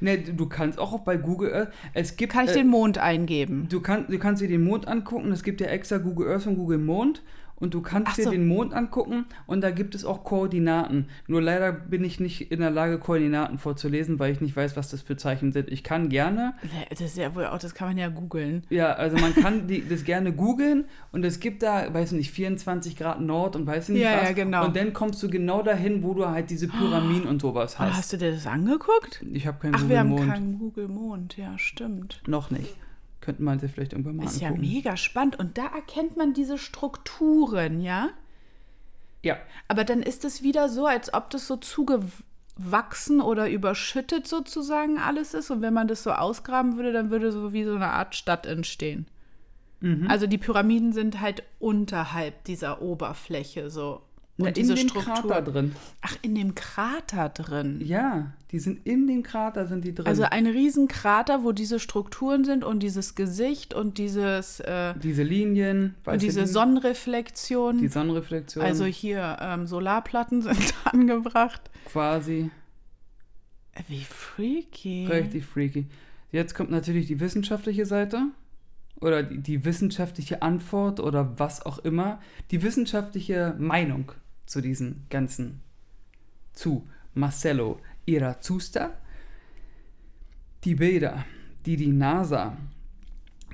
Ne, 0.00 0.18
du 0.18 0.46
kannst 0.46 0.78
auch 0.78 1.00
bei 1.00 1.16
Google 1.16 1.52
Earth, 1.52 1.72
es 1.94 2.16
gibt... 2.16 2.32
Kann 2.32 2.44
ich 2.44 2.52
äh, 2.52 2.54
den 2.54 2.68
Mond 2.68 2.98
eingeben? 2.98 3.66
Du, 3.68 3.80
kann, 3.80 4.06
du 4.08 4.18
kannst 4.18 4.42
dir 4.42 4.48
den 4.48 4.62
Mond 4.62 4.86
angucken, 4.86 5.32
es 5.32 5.42
gibt 5.42 5.60
ja 5.60 5.66
extra 5.68 5.98
Google 5.98 6.28
Earth 6.28 6.46
und 6.46 6.56
Google 6.56 6.78
Mond 6.78 7.22
und 7.60 7.74
du 7.74 7.82
kannst 7.82 8.08
Ach 8.12 8.14
dir 8.16 8.24
so. 8.24 8.30
den 8.30 8.46
Mond 8.46 8.72
angucken 8.74 9.26
und 9.46 9.60
da 9.62 9.70
gibt 9.70 9.94
es 9.94 10.04
auch 10.04 10.24
Koordinaten. 10.24 11.06
Nur 11.26 11.42
leider 11.42 11.72
bin 11.72 12.04
ich 12.04 12.20
nicht 12.20 12.50
in 12.52 12.60
der 12.60 12.70
Lage, 12.70 12.98
Koordinaten 12.98 13.58
vorzulesen, 13.58 14.18
weil 14.18 14.32
ich 14.32 14.40
nicht 14.40 14.54
weiß, 14.56 14.76
was 14.76 14.90
das 14.90 15.02
für 15.02 15.16
Zeichen 15.16 15.52
sind. 15.52 15.68
Ich 15.70 15.82
kann 15.84 16.08
gerne, 16.08 16.54
Das 16.90 17.00
ist 17.00 17.16
ja 17.16 17.34
wohl 17.34 17.46
auch, 17.46 17.58
das 17.58 17.74
kann 17.74 17.88
man 17.88 17.98
ja 17.98 18.08
googeln. 18.08 18.62
ja, 18.70 18.92
also 18.92 19.16
man 19.18 19.34
kann 19.34 19.66
die, 19.66 19.86
das 19.88 20.04
gerne 20.04 20.32
googeln 20.32 20.84
und 21.12 21.24
es 21.24 21.40
gibt 21.40 21.62
da, 21.62 21.92
weiß 21.92 22.12
ich 22.12 22.18
nicht, 22.18 22.30
24 22.30 22.96
Grad 22.96 23.20
Nord 23.20 23.56
und 23.56 23.66
weiß 23.66 23.88
ich 23.88 23.94
nicht 23.94 24.02
Ja, 24.04 24.16
was. 24.18 24.28
ja, 24.28 24.32
genau. 24.32 24.66
Und 24.66 24.76
dann 24.76 24.92
kommst 24.92 25.22
du 25.22 25.28
genau 25.28 25.62
dahin, 25.62 26.02
wo 26.02 26.14
du 26.14 26.26
halt 26.26 26.50
diese 26.50 26.68
Pyramiden 26.68 27.26
und 27.28 27.42
sowas 27.42 27.78
hast. 27.78 27.96
hast 27.96 28.12
du 28.12 28.16
dir 28.18 28.32
das 28.32 28.46
angeguckt? 28.46 29.24
Ich 29.32 29.46
habe 29.46 29.58
keinen 29.58 29.74
Ach, 29.74 29.88
wir 29.88 29.98
haben 29.98 30.08
Mond. 30.10 30.28
keinen 30.30 30.58
Google 30.58 30.88
Mond. 30.88 31.36
Ja, 31.36 31.58
stimmt. 31.58 32.22
Noch 32.26 32.50
nicht. 32.50 32.76
Könnten 33.28 33.44
man 33.44 33.58
sich 33.58 33.70
vielleicht 33.72 33.92
irgendwann 33.92 34.16
mal 34.16 34.24
Ist 34.24 34.40
ja 34.40 34.48
angucken. 34.48 34.66
mega 34.66 34.96
spannend. 34.96 35.38
Und 35.38 35.58
da 35.58 35.66
erkennt 35.66 36.16
man 36.16 36.32
diese 36.32 36.56
Strukturen, 36.56 37.82
ja? 37.82 38.08
Ja, 39.22 39.36
Aber 39.68 39.84
dann 39.84 40.02
ist 40.02 40.24
es 40.24 40.42
wieder 40.42 40.70
so, 40.70 40.86
als 40.86 41.12
ob 41.12 41.28
das 41.28 41.46
so 41.46 41.58
zugewachsen 41.58 43.20
oder 43.20 43.50
überschüttet 43.50 44.26
sozusagen 44.26 44.96
alles 44.98 45.34
ist. 45.34 45.50
Und 45.50 45.60
wenn 45.60 45.74
man 45.74 45.88
das 45.88 46.02
so 46.02 46.12
ausgraben 46.12 46.76
würde, 46.78 46.94
dann 46.94 47.10
würde 47.10 47.30
so 47.30 47.52
wie 47.52 47.64
so 47.64 47.74
eine 47.74 47.90
Art 47.90 48.14
Stadt 48.16 48.46
entstehen. 48.46 49.06
Mhm. 49.80 50.06
Also 50.08 50.26
die 50.26 50.38
Pyramiden 50.38 50.94
sind 50.94 51.20
halt 51.20 51.42
unterhalb 51.58 52.44
dieser 52.44 52.80
Oberfläche 52.80 53.68
so. 53.68 54.00
Und 54.38 54.56
in 54.56 54.68
dem 54.68 54.76
Struktur. 54.76 55.02
Krater 55.02 55.42
drin. 55.42 55.74
Ach, 56.00 56.16
in 56.22 56.34
dem 56.36 56.54
Krater 56.54 57.28
drin. 57.28 57.80
Ja, 57.84 58.32
die 58.52 58.60
sind 58.60 58.86
in 58.86 59.06
dem 59.08 59.22
Krater 59.24 59.66
sind 59.66 59.84
die 59.84 59.94
drin. 59.94 60.06
Also 60.06 60.22
ein 60.22 60.46
Riesenkrater, 60.46 61.42
wo 61.42 61.52
diese 61.52 61.80
Strukturen 61.80 62.44
sind 62.44 62.64
und 62.64 62.80
dieses 62.82 63.16
Gesicht 63.16 63.74
und 63.74 63.98
dieses 63.98 64.60
äh, 64.60 64.94
diese 65.02 65.24
Linien, 65.24 65.96
und 66.04 66.22
diese 66.22 66.40
Linien, 66.40 66.52
Sonnenreflexion. 66.52 67.78
die 67.78 67.88
Sonnenreflexion, 67.88 68.64
also 68.64 68.84
hier 68.84 69.38
ähm, 69.40 69.66
Solarplatten 69.66 70.42
sind 70.42 70.74
angebracht. 70.84 71.60
quasi 71.86 72.50
Wie 73.88 74.04
freaky. 74.04 75.06
richtig 75.06 75.44
freaky. 75.44 75.86
Jetzt 76.30 76.54
kommt 76.54 76.70
natürlich 76.70 77.06
die 77.06 77.18
wissenschaftliche 77.18 77.86
Seite 77.86 78.28
oder 79.00 79.22
die, 79.24 79.38
die 79.38 79.64
wissenschaftliche 79.64 80.42
Antwort 80.42 81.00
oder 81.00 81.38
was 81.38 81.64
auch 81.64 81.78
immer, 81.78 82.20
die 82.50 82.62
wissenschaftliche 82.62 83.56
Meinung 83.58 84.12
zu 84.48 84.60
diesen 84.60 85.06
ganzen 85.10 85.60
zu 86.54 86.88
Marcello 87.14 87.80
Irazusta. 88.06 88.94
Die 90.64 90.74
Bilder, 90.74 91.24
die 91.66 91.76
die 91.76 91.92
NASA 91.92 92.56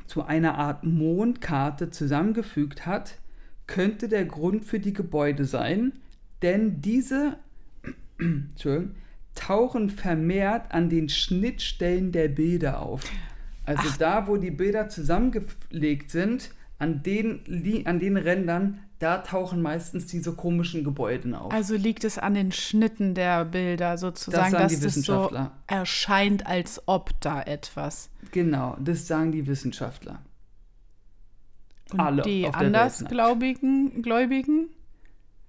zu 0.07 0.23
einer 0.23 0.57
Art 0.57 0.85
Mondkarte 0.85 1.91
zusammengefügt 1.91 2.87
hat, 2.87 3.19
könnte 3.67 4.09
der 4.09 4.25
Grund 4.25 4.65
für 4.65 4.79
die 4.79 4.93
Gebäude 4.93 5.45
sein, 5.45 5.93
denn 6.43 6.81
diese 6.81 7.39
tauchen 9.35 9.91
vermehrt 9.91 10.73
an 10.73 10.89
den 10.89 11.09
Schnittstellen 11.09 12.13
der 12.13 12.29
Bilder 12.29 12.81
auf. 12.81 13.03
Also 13.65 13.89
da, 13.99 14.29
wo 14.29 14.37
die 14.37 14.51
Bilder 14.51 14.89
zusammengelegt 14.89 16.11
sind, 16.11 16.51
an 16.79 17.03
den, 17.03 17.41
an 17.87 17.99
den 17.99 18.17
Rändern, 18.17 18.81
da 19.05 19.19
tauchen 19.19 19.61
meistens 19.61 20.07
diese 20.07 20.33
komischen 20.33 20.83
Gebäude 20.83 21.39
auf. 21.39 21.53
Also 21.53 21.77
liegt 21.77 22.05
es 22.05 22.17
an 22.17 22.33
den 22.33 22.53
Schnitten 22.53 23.15
der 23.15 23.45
Bilder 23.45 23.99
sozusagen, 23.99 24.53
sagen 24.53 24.63
dass 24.63 24.83
es 24.83 24.95
so 25.05 25.31
erscheint, 25.67 26.47
als 26.47 26.83
ob 26.87 27.11
da 27.21 27.43
etwas. 27.43 28.09
genau, 28.33 28.79
das 28.81 29.07
sagen 29.07 29.31
die 29.31 29.47
Wissenschaftler. 29.47 30.21
Und 31.93 32.01
Alle 32.01 32.23
die 32.23 32.49
andersgläubigen, 32.49 34.01
Gläubigen, 34.01 34.71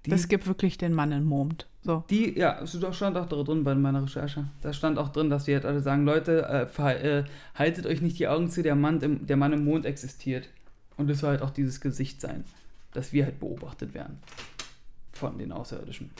Die, 0.05 0.11
es 0.11 0.27
gibt 0.27 0.47
wirklich 0.47 0.77
den 0.77 0.93
Mann 0.93 1.13
im 1.13 1.23
Mond. 1.23 1.65
So. 1.81 2.03
die, 2.09 2.37
ja, 2.37 2.59
es 2.61 2.77
stand 2.91 3.15
auch 3.15 3.27
drin 3.27 3.63
bei 3.63 3.73
meiner 3.73 4.03
Recherche. 4.03 4.49
Da 4.63 4.73
stand 4.73 4.97
auch 4.97 5.09
drin, 5.09 5.29
dass 5.29 5.45
die 5.45 5.53
halt 5.53 5.63
alle 5.63 5.79
sagen, 5.79 6.03
Leute, 6.03 6.67
äh, 6.77 6.91
äh, 6.91 7.23
haltet 7.53 7.85
euch 7.85 8.01
nicht 8.01 8.19
die 8.19 8.27
Augen 8.27 8.49
zu, 8.49 8.63
der 8.63 8.75
Mann, 8.75 8.99
im, 8.99 9.25
der 9.25 9.37
Mann 9.37 9.53
im 9.53 9.63
Mond 9.63 9.85
existiert. 9.85 10.49
Und 10.97 11.09
es 11.09 11.19
soll 11.19 11.29
halt 11.29 11.41
auch 11.41 11.51
dieses 11.51 11.79
Gesicht 11.79 12.19
sein, 12.19 12.43
dass 12.95 13.13
wir 13.13 13.25
halt 13.25 13.39
beobachtet 13.39 13.93
werden 13.93 14.19
von 15.11 15.37
den 15.37 15.51
Außerirdischen. 15.51 16.11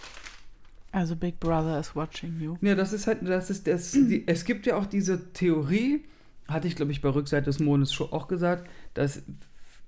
Also 0.92 1.16
Big 1.16 1.40
Brother 1.40 1.80
is 1.80 1.96
watching 1.96 2.40
you. 2.40 2.56
Ja, 2.62 2.76
das 2.76 2.94
ist 2.94 3.08
halt, 3.08 3.28
das 3.28 3.50
ist 3.50 3.68
das, 3.68 3.92
die, 3.92 4.24
es 4.28 4.46
gibt 4.46 4.66
ja 4.66 4.78
auch 4.78 4.86
diese 4.86 5.34
Theorie, 5.34 6.06
hatte 6.48 6.68
ich 6.68 6.76
glaube 6.76 6.92
ich 6.92 7.02
bei 7.02 7.10
Rückseite 7.10 7.46
des 7.46 7.60
Mondes 7.60 7.92
schon 7.92 8.12
auch 8.14 8.28
gesagt, 8.28 8.70
dass 8.94 9.24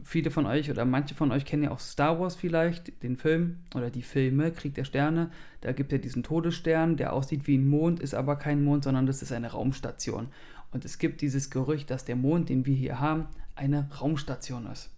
viele 0.03 0.31
von 0.31 0.45
euch 0.45 0.69
oder 0.69 0.83
manche 0.83 1.15
von 1.15 1.31
euch 1.31 1.45
kennen 1.45 1.63
ja 1.63 1.71
auch 1.71 1.79
Star 1.79 2.19
Wars 2.19 2.35
vielleicht, 2.35 3.01
den 3.03 3.15
Film 3.15 3.59
oder 3.73 3.89
die 3.89 4.01
Filme, 4.01 4.51
Krieg 4.51 4.75
der 4.75 4.83
Sterne. 4.83 5.31
Da 5.61 5.71
gibt 5.71 5.93
es 5.93 5.97
ja 5.97 6.01
diesen 6.01 6.23
Todesstern, 6.23 6.97
der 6.97 7.13
aussieht 7.13 7.47
wie 7.47 7.57
ein 7.57 7.67
Mond, 7.67 8.01
ist 8.01 8.13
aber 8.13 8.35
kein 8.35 8.63
Mond, 8.63 8.83
sondern 8.83 9.05
das 9.05 9.21
ist 9.21 9.31
eine 9.31 9.51
Raumstation. 9.51 10.27
Und 10.71 10.83
es 10.83 10.97
gibt 10.97 11.21
dieses 11.21 11.49
Gerücht, 11.49 11.89
dass 11.89 12.03
der 12.03 12.17
Mond, 12.17 12.49
den 12.49 12.65
wir 12.65 12.75
hier 12.75 12.99
haben, 12.99 13.27
eine 13.55 13.89
Raumstation 13.99 14.67
ist 14.67 14.89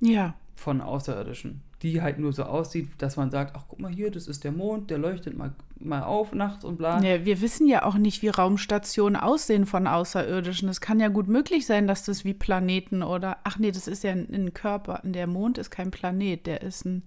Ja. 0.00 0.34
von 0.54 0.80
Außerirdischen, 0.80 1.62
die 1.82 2.00
halt 2.02 2.18
nur 2.18 2.32
so 2.32 2.44
aussieht, 2.44 2.90
dass 2.98 3.16
man 3.16 3.30
sagt, 3.30 3.54
ach 3.56 3.64
guck 3.68 3.78
mal 3.78 3.92
hier, 3.92 4.10
das 4.10 4.26
ist 4.28 4.44
der 4.44 4.52
Mond, 4.52 4.90
der 4.90 4.98
leuchtet 4.98 5.36
mal, 5.36 5.54
mal 5.78 6.02
auf 6.02 6.32
nachts 6.32 6.64
und 6.64 6.76
bla. 6.78 7.02
ja. 7.02 7.24
Wir 7.24 7.40
wissen 7.40 7.66
ja 7.66 7.84
auch 7.84 7.96
nicht, 7.96 8.22
wie 8.22 8.28
Raumstationen 8.28 9.16
aussehen 9.20 9.66
von 9.66 9.86
Außerirdischen. 9.86 10.68
Es 10.68 10.80
kann 10.80 11.00
ja 11.00 11.08
gut 11.08 11.28
möglich 11.28 11.66
sein, 11.66 11.86
dass 11.86 12.04
das 12.04 12.24
wie 12.24 12.34
Planeten 12.34 13.02
oder. 13.02 13.38
Ach 13.44 13.58
nee, 13.58 13.70
das 13.70 13.86
ist 13.86 14.02
ja 14.04 14.12
ein, 14.12 14.28
ein 14.32 14.54
Körper. 14.54 15.00
Der 15.04 15.26
Mond 15.26 15.58
ist 15.58 15.70
kein 15.70 15.90
Planet, 15.90 16.46
der 16.46 16.62
ist 16.62 16.84
ein. 16.84 17.02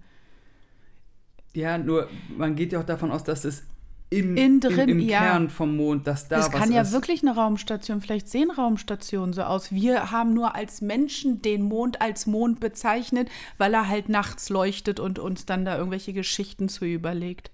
Ja, 1.52 1.78
nur 1.78 2.08
man 2.36 2.54
geht 2.54 2.72
ja 2.72 2.80
auch 2.80 2.84
davon 2.84 3.10
aus, 3.10 3.24
dass 3.24 3.44
es 3.44 3.64
im, 4.10 4.36
Innen 4.36 4.60
drin, 4.60 4.88
im, 4.88 4.98
im 4.98 5.08
ja. 5.08 5.20
Kern 5.20 5.50
vom 5.50 5.76
Mond, 5.76 6.06
dass 6.08 6.26
da 6.26 6.36
Das 6.38 6.52
was 6.52 6.60
kann 6.60 6.72
ja 6.72 6.82
ist. 6.82 6.92
wirklich 6.92 7.22
eine 7.22 7.34
Raumstation. 7.34 8.00
Vielleicht 8.00 8.28
sehen 8.28 8.50
Raumstationen 8.50 9.32
so 9.32 9.42
aus. 9.42 9.70
Wir 9.70 10.10
haben 10.10 10.34
nur 10.34 10.56
als 10.56 10.80
Menschen 10.80 11.42
den 11.42 11.62
Mond 11.62 12.00
als 12.02 12.26
Mond 12.26 12.58
bezeichnet, 12.58 13.28
weil 13.56 13.72
er 13.72 13.88
halt 13.88 14.08
nachts 14.08 14.48
leuchtet 14.48 14.98
und 14.98 15.20
uns 15.20 15.46
dann 15.46 15.64
da 15.64 15.76
irgendwelche 15.78 16.12
Geschichten 16.12 16.68
zu 16.68 16.84
überlegt. 16.84 17.52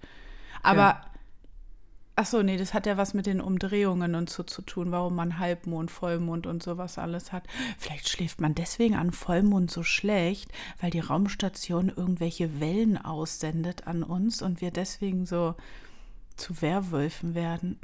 Aber, 0.62 0.80
Ja. 0.80 1.04
ach 2.16 2.24
so, 2.26 2.42
nee, 2.42 2.56
das 2.56 2.72
hat 2.72 2.86
ja 2.86 2.96
was 2.96 3.12
mit 3.12 3.26
den 3.26 3.42
Umdrehungen 3.42 4.14
und 4.14 4.30
so 4.30 4.42
zu 4.42 4.62
tun, 4.62 4.90
warum 4.92 5.14
man 5.14 5.38
Halbmond, 5.38 5.90
Vollmond 5.90 6.46
und 6.46 6.62
sowas 6.62 6.96
alles 6.96 7.32
hat. 7.32 7.44
Vielleicht 7.78 8.08
schläft 8.08 8.40
man 8.40 8.54
deswegen 8.54 8.96
an 8.96 9.12
Vollmond 9.12 9.70
so 9.70 9.82
schlecht, 9.82 10.50
weil 10.80 10.90
die 10.90 11.00
Raumstation 11.00 11.92
irgendwelche 11.94 12.60
Wellen 12.60 12.96
aussendet 12.96 13.86
an 13.86 14.02
uns 14.02 14.40
und 14.40 14.62
wir 14.62 14.70
deswegen 14.70 15.26
so 15.26 15.54
zu 16.36 16.60
Werwölfen 16.62 17.34
werden. 17.34 17.78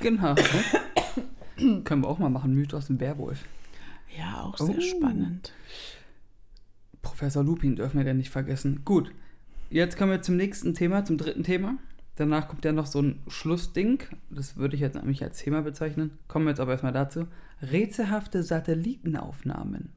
Genau. 0.00 0.34
ne? 0.34 1.82
Können 1.84 2.02
wir 2.02 2.08
auch 2.08 2.18
mal 2.18 2.30
machen, 2.30 2.54
Mythos 2.54 2.88
im 2.90 3.00
Werwolf. 3.00 3.44
Ja, 4.16 4.42
auch 4.42 4.56
sehr 4.58 4.76
Oh. 4.76 4.80
spannend. 4.80 5.52
Professor 7.02 7.44
Lupin 7.44 7.76
dürfen 7.76 7.98
wir 7.98 8.04
denn 8.04 8.16
nicht 8.16 8.30
vergessen. 8.30 8.82
Gut, 8.84 9.12
jetzt 9.70 9.96
kommen 9.96 10.10
wir 10.10 10.22
zum 10.22 10.36
nächsten 10.36 10.74
Thema, 10.74 11.04
zum 11.04 11.18
dritten 11.18 11.44
Thema. 11.44 11.76
Danach 12.16 12.48
kommt 12.48 12.64
ja 12.64 12.72
noch 12.72 12.86
so 12.86 13.00
ein 13.00 13.20
Schlussding. 13.28 14.02
Das 14.30 14.56
würde 14.56 14.74
ich 14.74 14.80
jetzt 14.82 14.94
nämlich 14.96 15.22
als 15.22 15.38
Thema 15.38 15.62
bezeichnen. 15.62 16.18
Kommen 16.28 16.44
wir 16.46 16.50
jetzt 16.50 16.60
aber 16.60 16.72
erstmal 16.72 16.92
dazu. 16.92 17.26
Rätselhafte 17.62 18.42
Satellitenaufnahmen. 18.42 19.92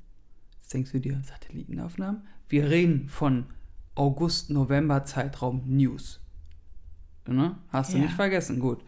Jetzt 0.59 0.73
denkst 0.73 0.91
du 0.91 0.99
dir, 0.99 1.21
Satellitenaufnahmen? 1.23 2.21
Wir 2.47 2.69
reden 2.69 3.09
von 3.09 3.47
August-November-Zeitraum 3.95 5.63
News. 5.65 6.21
Ne? 7.27 7.55
Hast 7.69 7.93
du 7.93 7.97
Ja. 7.97 8.03
nicht 8.03 8.15
vergessen, 8.15 8.59
gut. 8.59 8.83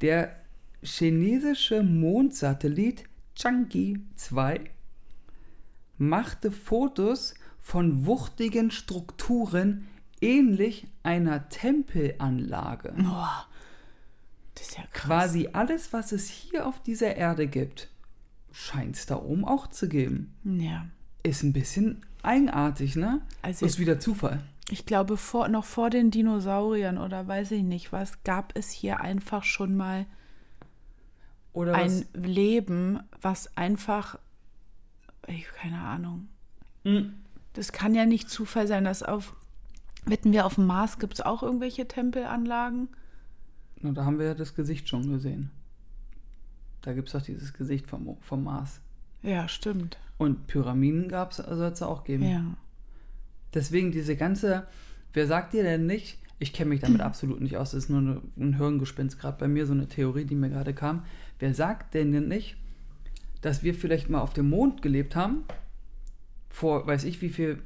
Der 0.00 0.34
chinesische 0.82 1.82
Mondsatellit 1.82 3.04
Chang'e 3.36 4.00
2 4.16 4.70
machte 5.98 6.50
Fotos 6.50 7.34
von 7.58 8.06
wuchtigen 8.06 8.70
Strukturen 8.70 9.86
ähnlich 10.20 10.86
einer 11.02 11.48
Tempelanlage. 11.48 12.92
Boah, 12.96 13.46
das 14.54 14.68
ist 14.68 14.76
ja 14.78 14.84
krass. 14.92 15.06
Quasi 15.06 15.48
alles, 15.52 15.92
was 15.92 16.12
es 16.12 16.28
hier 16.28 16.66
auf 16.66 16.82
dieser 16.82 17.16
Erde 17.16 17.46
gibt, 17.46 17.88
scheint 18.52 18.96
es 18.96 19.06
da 19.06 19.16
oben 19.16 19.44
auch 19.44 19.68
zu 19.68 19.88
geben. 19.88 20.34
Ja. 20.44 20.86
Ist 21.22 21.42
ein 21.42 21.52
bisschen 21.52 22.04
eigenartig, 22.22 22.96
ne? 22.96 23.20
Also- 23.42 23.66
ist 23.66 23.78
wieder 23.78 24.00
Zufall. 24.00 24.42
Ich 24.70 24.86
glaube, 24.86 25.16
vor, 25.16 25.48
noch 25.48 25.64
vor 25.64 25.90
den 25.90 26.10
Dinosauriern 26.10 26.96
oder 26.98 27.26
weiß 27.26 27.50
ich 27.52 27.62
nicht 27.64 27.92
was, 27.92 28.22
gab 28.22 28.56
es 28.56 28.70
hier 28.70 29.00
einfach 29.00 29.42
schon 29.42 29.76
mal 29.76 30.06
Oder 31.52 31.74
ein 31.74 31.90
was? 31.90 32.06
Leben, 32.14 33.00
was 33.20 33.56
einfach, 33.56 34.18
ich, 35.26 35.46
keine 35.60 35.80
Ahnung, 35.80 36.28
Mhm. 36.84 37.14
Das 37.52 37.72
kann 37.72 37.94
ja 37.94 38.06
nicht 38.06 38.30
Zufall 38.30 38.66
sein, 38.66 38.84
dass 38.84 39.02
auf, 39.02 39.34
wetten 40.06 40.32
wir, 40.32 40.46
auf 40.46 40.54
dem 40.54 40.66
Mars 40.66 40.98
gibt 40.98 41.14
es 41.14 41.20
auch 41.20 41.42
irgendwelche 41.42 41.86
Tempelanlagen? 41.86 42.88
Na, 43.80 43.92
da 43.92 44.04
haben 44.04 44.18
wir 44.18 44.26
ja 44.26 44.34
das 44.34 44.54
Gesicht 44.54 44.88
schon 44.88 45.10
gesehen. 45.10 45.50
Da 46.82 46.94
gibt 46.94 47.08
es 47.08 47.12
doch 47.12 47.22
dieses 47.22 47.52
Gesicht 47.52 47.86
vom, 47.86 48.16
vom 48.20 48.44
Mars. 48.44 48.80
Ja, 49.22 49.48
stimmt. 49.48 49.98
Und 50.16 50.46
Pyramiden 50.46 51.08
gab 51.08 51.32
es, 51.32 51.38
soll 51.38 51.60
es 51.72 51.82
auch 51.82 52.04
geben. 52.04 52.24
Ja. 52.24 52.44
Deswegen 53.54 53.90
diese 53.92 54.16
ganze, 54.16 54.66
wer 55.12 55.26
sagt 55.26 55.52
dir 55.52 55.62
denn 55.62 55.86
nicht, 55.86 56.18
ich 56.38 56.52
kenne 56.52 56.70
mich 56.70 56.80
damit 56.80 57.00
absolut 57.00 57.40
nicht 57.40 57.56
aus, 57.56 57.72
das 57.72 57.84
ist 57.84 57.90
nur 57.90 57.98
eine, 58.00 58.22
ein 58.38 58.56
Hirngespinst, 58.56 59.18
gerade 59.18 59.36
bei 59.38 59.48
mir 59.48 59.66
so 59.66 59.72
eine 59.72 59.88
Theorie, 59.88 60.24
die 60.24 60.34
mir 60.36 60.48
gerade 60.48 60.72
kam. 60.72 61.04
Wer 61.38 61.52
sagt 61.54 61.94
denn 61.94 62.12
denn 62.12 62.28
nicht, 62.28 62.56
dass 63.42 63.62
wir 63.62 63.74
vielleicht 63.74 64.08
mal 64.08 64.20
auf 64.20 64.32
dem 64.32 64.48
Mond 64.48 64.80
gelebt 64.82 65.16
haben, 65.16 65.44
vor 66.48 66.86
weiß 66.86 67.04
ich 67.04 67.20
wie 67.22 67.28
viel, 67.28 67.58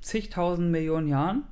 zigtausend 0.00 0.70
Millionen 0.70 1.08
Jahren 1.08 1.42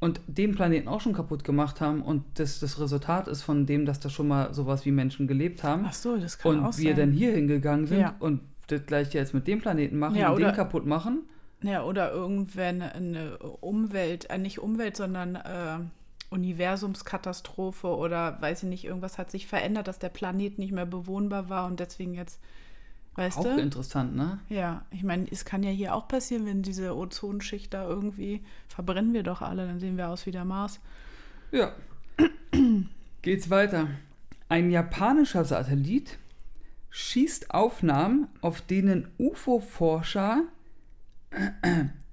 und 0.00 0.20
den 0.26 0.54
Planeten 0.54 0.88
auch 0.88 1.00
schon 1.00 1.12
kaputt 1.12 1.44
gemacht 1.44 1.80
haben 1.80 2.02
und 2.02 2.24
das 2.34 2.58
das 2.60 2.80
Resultat 2.80 3.28
ist 3.28 3.42
von 3.42 3.66
dem, 3.66 3.86
dass 3.86 4.00
da 4.00 4.10
schon 4.10 4.28
mal 4.28 4.52
sowas 4.52 4.84
wie 4.84 4.90
Menschen 4.90 5.26
gelebt 5.28 5.62
haben 5.62 5.84
Ach 5.86 5.92
so, 5.92 6.16
das 6.16 6.38
kann 6.38 6.58
und 6.58 6.64
auch 6.64 6.76
wir 6.78 6.90
sein. 6.90 6.96
dann 6.96 7.12
hier 7.12 7.32
hingegangen 7.32 7.86
sind 7.86 8.00
Ja. 8.00 8.16
und 8.18 8.40
das 8.66 8.84
gleiche 8.86 9.16
jetzt 9.18 9.32
mit 9.34 9.46
dem 9.46 9.60
Planeten 9.60 9.98
machen 9.98 10.16
Ja, 10.16 10.30
und 10.30 10.40
den 10.40 10.52
kaputt 10.52 10.86
machen. 10.86 11.20
Ja, 11.62 11.82
oder 11.84 12.12
irgendwann 12.12 12.82
eine 12.82 13.38
Umwelt, 13.38 14.30
äh, 14.30 14.38
nicht 14.38 14.60
Umwelt, 14.60 14.96
sondern 14.96 15.34
äh, 15.34 15.78
Universumskatastrophe 16.30 17.88
oder 17.88 18.40
weiß 18.40 18.62
ich 18.62 18.68
nicht, 18.68 18.84
irgendwas 18.84 19.18
hat 19.18 19.30
sich 19.30 19.46
verändert, 19.46 19.88
dass 19.88 19.98
der 19.98 20.10
Planet 20.10 20.58
nicht 20.58 20.72
mehr 20.72 20.86
bewohnbar 20.86 21.48
war 21.48 21.66
und 21.66 21.80
deswegen 21.80 22.14
jetzt, 22.14 22.40
weißt 23.14 23.38
Auch 23.38 23.44
du? 23.44 23.60
interessant, 23.60 24.14
ne? 24.14 24.38
Ja, 24.48 24.84
ich 24.90 25.02
meine, 25.02 25.26
es 25.30 25.44
kann 25.44 25.62
ja 25.62 25.70
hier 25.70 25.94
auch 25.94 26.06
passieren, 26.06 26.46
wenn 26.46 26.62
diese 26.62 26.96
Ozonschicht 26.96 27.74
da 27.74 27.88
irgendwie 27.88 28.44
verbrennen 28.68 29.12
wir 29.12 29.22
doch 29.22 29.42
alle, 29.42 29.66
dann 29.66 29.80
sehen 29.80 29.96
wir 29.96 30.08
aus 30.08 30.26
wie 30.26 30.32
der 30.32 30.44
Mars. 30.44 30.80
Ja. 31.50 31.72
Geht's 33.22 33.50
weiter. 33.50 33.88
Ein 34.48 34.70
japanischer 34.70 35.44
Satellit 35.44 36.18
schießt 36.90 37.50
Aufnahmen, 37.50 38.28
auf 38.40 38.60
denen 38.60 39.08
UFO-Forscher 39.18 40.44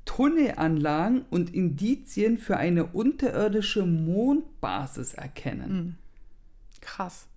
Tunnelanlagen 0.05 1.25
und 1.29 1.53
Indizien 1.53 2.37
für 2.37 2.57
eine 2.57 2.85
unterirdische 2.85 3.85
Mondbasis 3.85 5.13
erkennen. 5.13 5.97
Krass. 6.81 7.27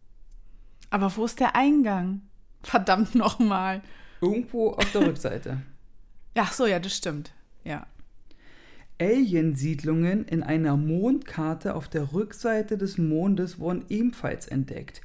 Aber 0.91 1.15
wo 1.17 1.25
ist 1.25 1.41
der 1.41 1.57
Eingang? 1.57 2.23
Verdammt 2.63 3.15
nochmal. 3.15 3.83
Irgendwo 4.21 4.71
auf 4.71 4.93
der 4.93 5.07
Rückseite. 5.07 5.63
Ach 6.35 6.53
so, 6.53 6.67
ja, 6.67 6.79
das 6.79 6.97
stimmt. 6.97 7.33
Ja. 7.65 7.87
Aliensiedlungen 9.01 10.25
in 10.25 10.43
einer 10.43 10.77
Mondkarte 10.77 11.75
auf 11.75 11.89
der 11.89 12.13
Rückseite 12.13 12.77
des 12.77 12.99
Mondes 12.99 13.59
wurden 13.59 13.85
ebenfalls 13.89 14.47
entdeckt. 14.47 15.01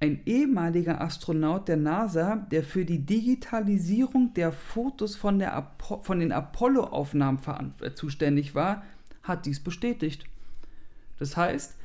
Ein 0.00 0.20
ehemaliger 0.26 1.00
Astronaut 1.00 1.66
der 1.66 1.76
NASA, 1.76 2.36
der 2.36 2.62
für 2.62 2.84
die 2.84 3.04
Digitalisierung 3.04 4.32
der 4.34 4.52
Fotos 4.52 5.16
von, 5.16 5.38
der 5.40 5.54
Apo 5.54 6.00
von 6.02 6.20
den 6.20 6.30
Apollo-Aufnahmen 6.30 7.40
äh, 7.80 7.92
zuständig 7.94 8.54
war, 8.54 8.84
hat 9.24 9.44
dies 9.46 9.60
bestätigt. 9.62 10.24
Das 11.18 11.36
heißt, 11.36 11.76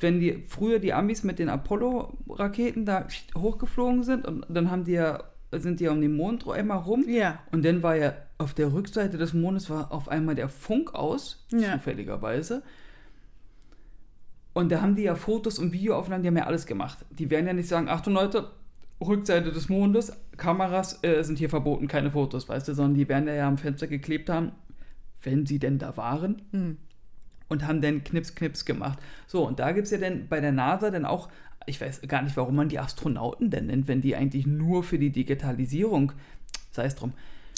wenn 0.00 0.18
die 0.18 0.42
früher 0.48 0.80
die 0.80 0.92
Amis 0.92 1.22
mit 1.22 1.38
den 1.38 1.48
Apollo-Raketen 1.48 2.84
da 2.84 3.06
hochgeflogen 3.36 4.02
sind 4.02 4.26
und 4.26 4.44
dann 4.48 4.70
haben 4.70 4.82
die 4.84 4.92
ja, 4.92 5.22
sind 5.52 5.78
die 5.78 5.84
ja 5.84 5.92
um 5.92 6.00
den 6.00 6.16
Mond 6.16 6.48
einmal 6.48 6.78
rum 6.78 7.04
Ja. 7.08 7.38
und 7.52 7.64
dann 7.64 7.84
war 7.84 7.94
ja 7.94 8.14
auf 8.36 8.52
der 8.54 8.72
Rückseite 8.72 9.16
des 9.16 9.32
Mondes 9.32 9.70
war 9.70 9.92
auf 9.92 10.08
einmal 10.08 10.34
der 10.34 10.48
Funk 10.48 10.92
aus, 10.94 11.46
Ja. 11.52 11.74
zufälligerweise. 11.74 12.64
Und 14.54 14.70
da 14.70 14.80
haben 14.80 14.94
die 14.94 15.02
ja 15.02 15.16
Fotos 15.16 15.58
und 15.58 15.72
Videoaufnahmen, 15.72 16.22
die 16.22 16.28
haben 16.28 16.36
ja 16.36 16.46
alles 16.46 16.64
gemacht. 16.64 17.04
Die 17.10 17.28
werden 17.28 17.46
ja 17.46 17.52
nicht 17.52 17.68
sagen, 17.68 17.88
Achtung 17.88 18.14
Leute, 18.14 18.50
Rückseite 19.00 19.50
des 19.50 19.68
Mondes, 19.68 20.12
Kameras 20.36 21.02
äh, 21.02 21.22
sind 21.22 21.38
hier 21.38 21.50
verboten, 21.50 21.88
keine 21.88 22.12
Fotos, 22.12 22.48
weißt 22.48 22.68
du, 22.68 22.74
sondern 22.74 22.94
die 22.94 23.08
werden 23.08 23.28
ja 23.28 23.48
am 23.48 23.58
Fenster 23.58 23.88
geklebt 23.88 24.30
haben, 24.30 24.52
wenn 25.22 25.44
sie 25.44 25.58
denn 25.58 25.78
da 25.78 25.96
waren. 25.96 26.42
Hm. 26.52 26.78
Und 27.48 27.66
haben 27.66 27.82
dann 27.82 28.04
Knips, 28.04 28.34
Knips 28.36 28.64
gemacht. 28.64 28.98
So, 29.26 29.46
und 29.46 29.58
da 29.58 29.72
gibt 29.72 29.86
es 29.86 29.90
ja 29.90 29.98
dann 29.98 30.28
bei 30.28 30.40
der 30.40 30.52
NASA 30.52 30.90
dann 30.90 31.04
auch, 31.04 31.28
ich 31.66 31.80
weiß 31.80 32.02
gar 32.02 32.22
nicht, 32.22 32.36
warum 32.36 32.54
man 32.54 32.68
die 32.68 32.78
Astronauten 32.78 33.50
denn 33.50 33.66
nennt, 33.66 33.88
wenn 33.88 34.00
die 34.00 34.16
eigentlich 34.16 34.46
nur 34.46 34.84
für 34.84 34.98
die 34.98 35.10
Digitalisierung, 35.10 36.12
sei 36.70 36.86
es 36.86 36.94
drum, 36.94 37.12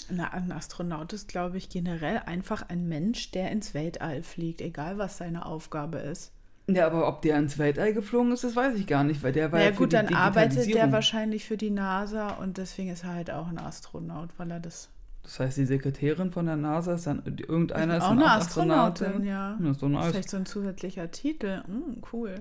Na, 0.09 0.33
ein 0.33 0.51
Astronaut 0.51 1.13
ist, 1.13 1.27
glaube 1.27 1.57
ich, 1.57 1.69
generell 1.69 2.19
einfach 2.25 2.67
ein 2.69 2.87
Mensch, 2.87 3.31
der 3.31 3.51
ins 3.51 3.73
Weltall 3.73 4.23
fliegt, 4.23 4.61
egal 4.61 4.97
was 4.97 5.17
seine 5.17 5.45
Aufgabe 5.45 5.99
ist. 5.99 6.31
Ja, 6.69 6.85
aber 6.85 7.07
ob 7.07 7.21
der 7.21 7.37
ins 7.37 7.57
Weltall 7.57 7.93
geflogen 7.93 8.33
ist, 8.33 8.43
das 8.43 8.55
weiß 8.55 8.75
ich 8.75 8.87
gar 8.87 9.05
nicht, 9.05 9.23
weil 9.23 9.31
der 9.31 9.51
war 9.51 9.59
Na 9.59 9.65
ja 9.65 9.69
ja, 9.69 9.75
für 9.75 9.83
gut, 9.83 9.93
dann 9.93 10.13
arbeitet 10.13 10.73
der 10.73 10.91
wahrscheinlich 10.91 11.45
für 11.45 11.55
die 11.55 11.69
NASA 11.69 12.31
und 12.31 12.57
deswegen 12.57 12.89
ist 12.89 13.03
er 13.05 13.13
halt 13.13 13.31
auch 13.31 13.47
ein 13.47 13.57
Astronaut, 13.57 14.29
weil 14.37 14.51
er 14.51 14.59
das. 14.59 14.89
Das 15.23 15.39
heißt, 15.39 15.57
die 15.57 15.65
Sekretärin 15.65 16.31
von 16.31 16.45
der 16.45 16.57
NASA 16.57 16.93
ist 16.93 17.07
dann, 17.07 17.21
irgendeiner 17.25 17.97
ist 17.97 18.03
auch 18.03 18.09
dann 18.09 18.19
eine 18.19 18.31
Astronautin, 18.31 19.05
Astronautin. 19.07 19.27
ja. 19.27 19.57
Ja, 19.61 19.71
ist 19.71 19.81
doch 19.81 19.89
nice. 19.89 20.11
Vielleicht 20.11 20.29
so 20.29 20.37
ein 20.37 20.45
zusätzlicher 20.45 21.09
Titel. 21.11 21.63
Hm, 21.65 22.01
cool. 22.11 22.35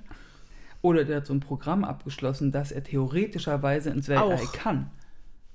Oder 0.83 1.05
der 1.05 1.17
hat 1.19 1.27
so 1.27 1.35
ein 1.35 1.41
Programm 1.41 1.85
abgeschlossen, 1.85 2.53
dass 2.53 2.71
er 2.73 2.83
theoretischerweise 2.85 3.91
ins 3.91 4.09
Weltall 4.09 4.35
Auch. 4.35 4.53
kann. 4.53 4.91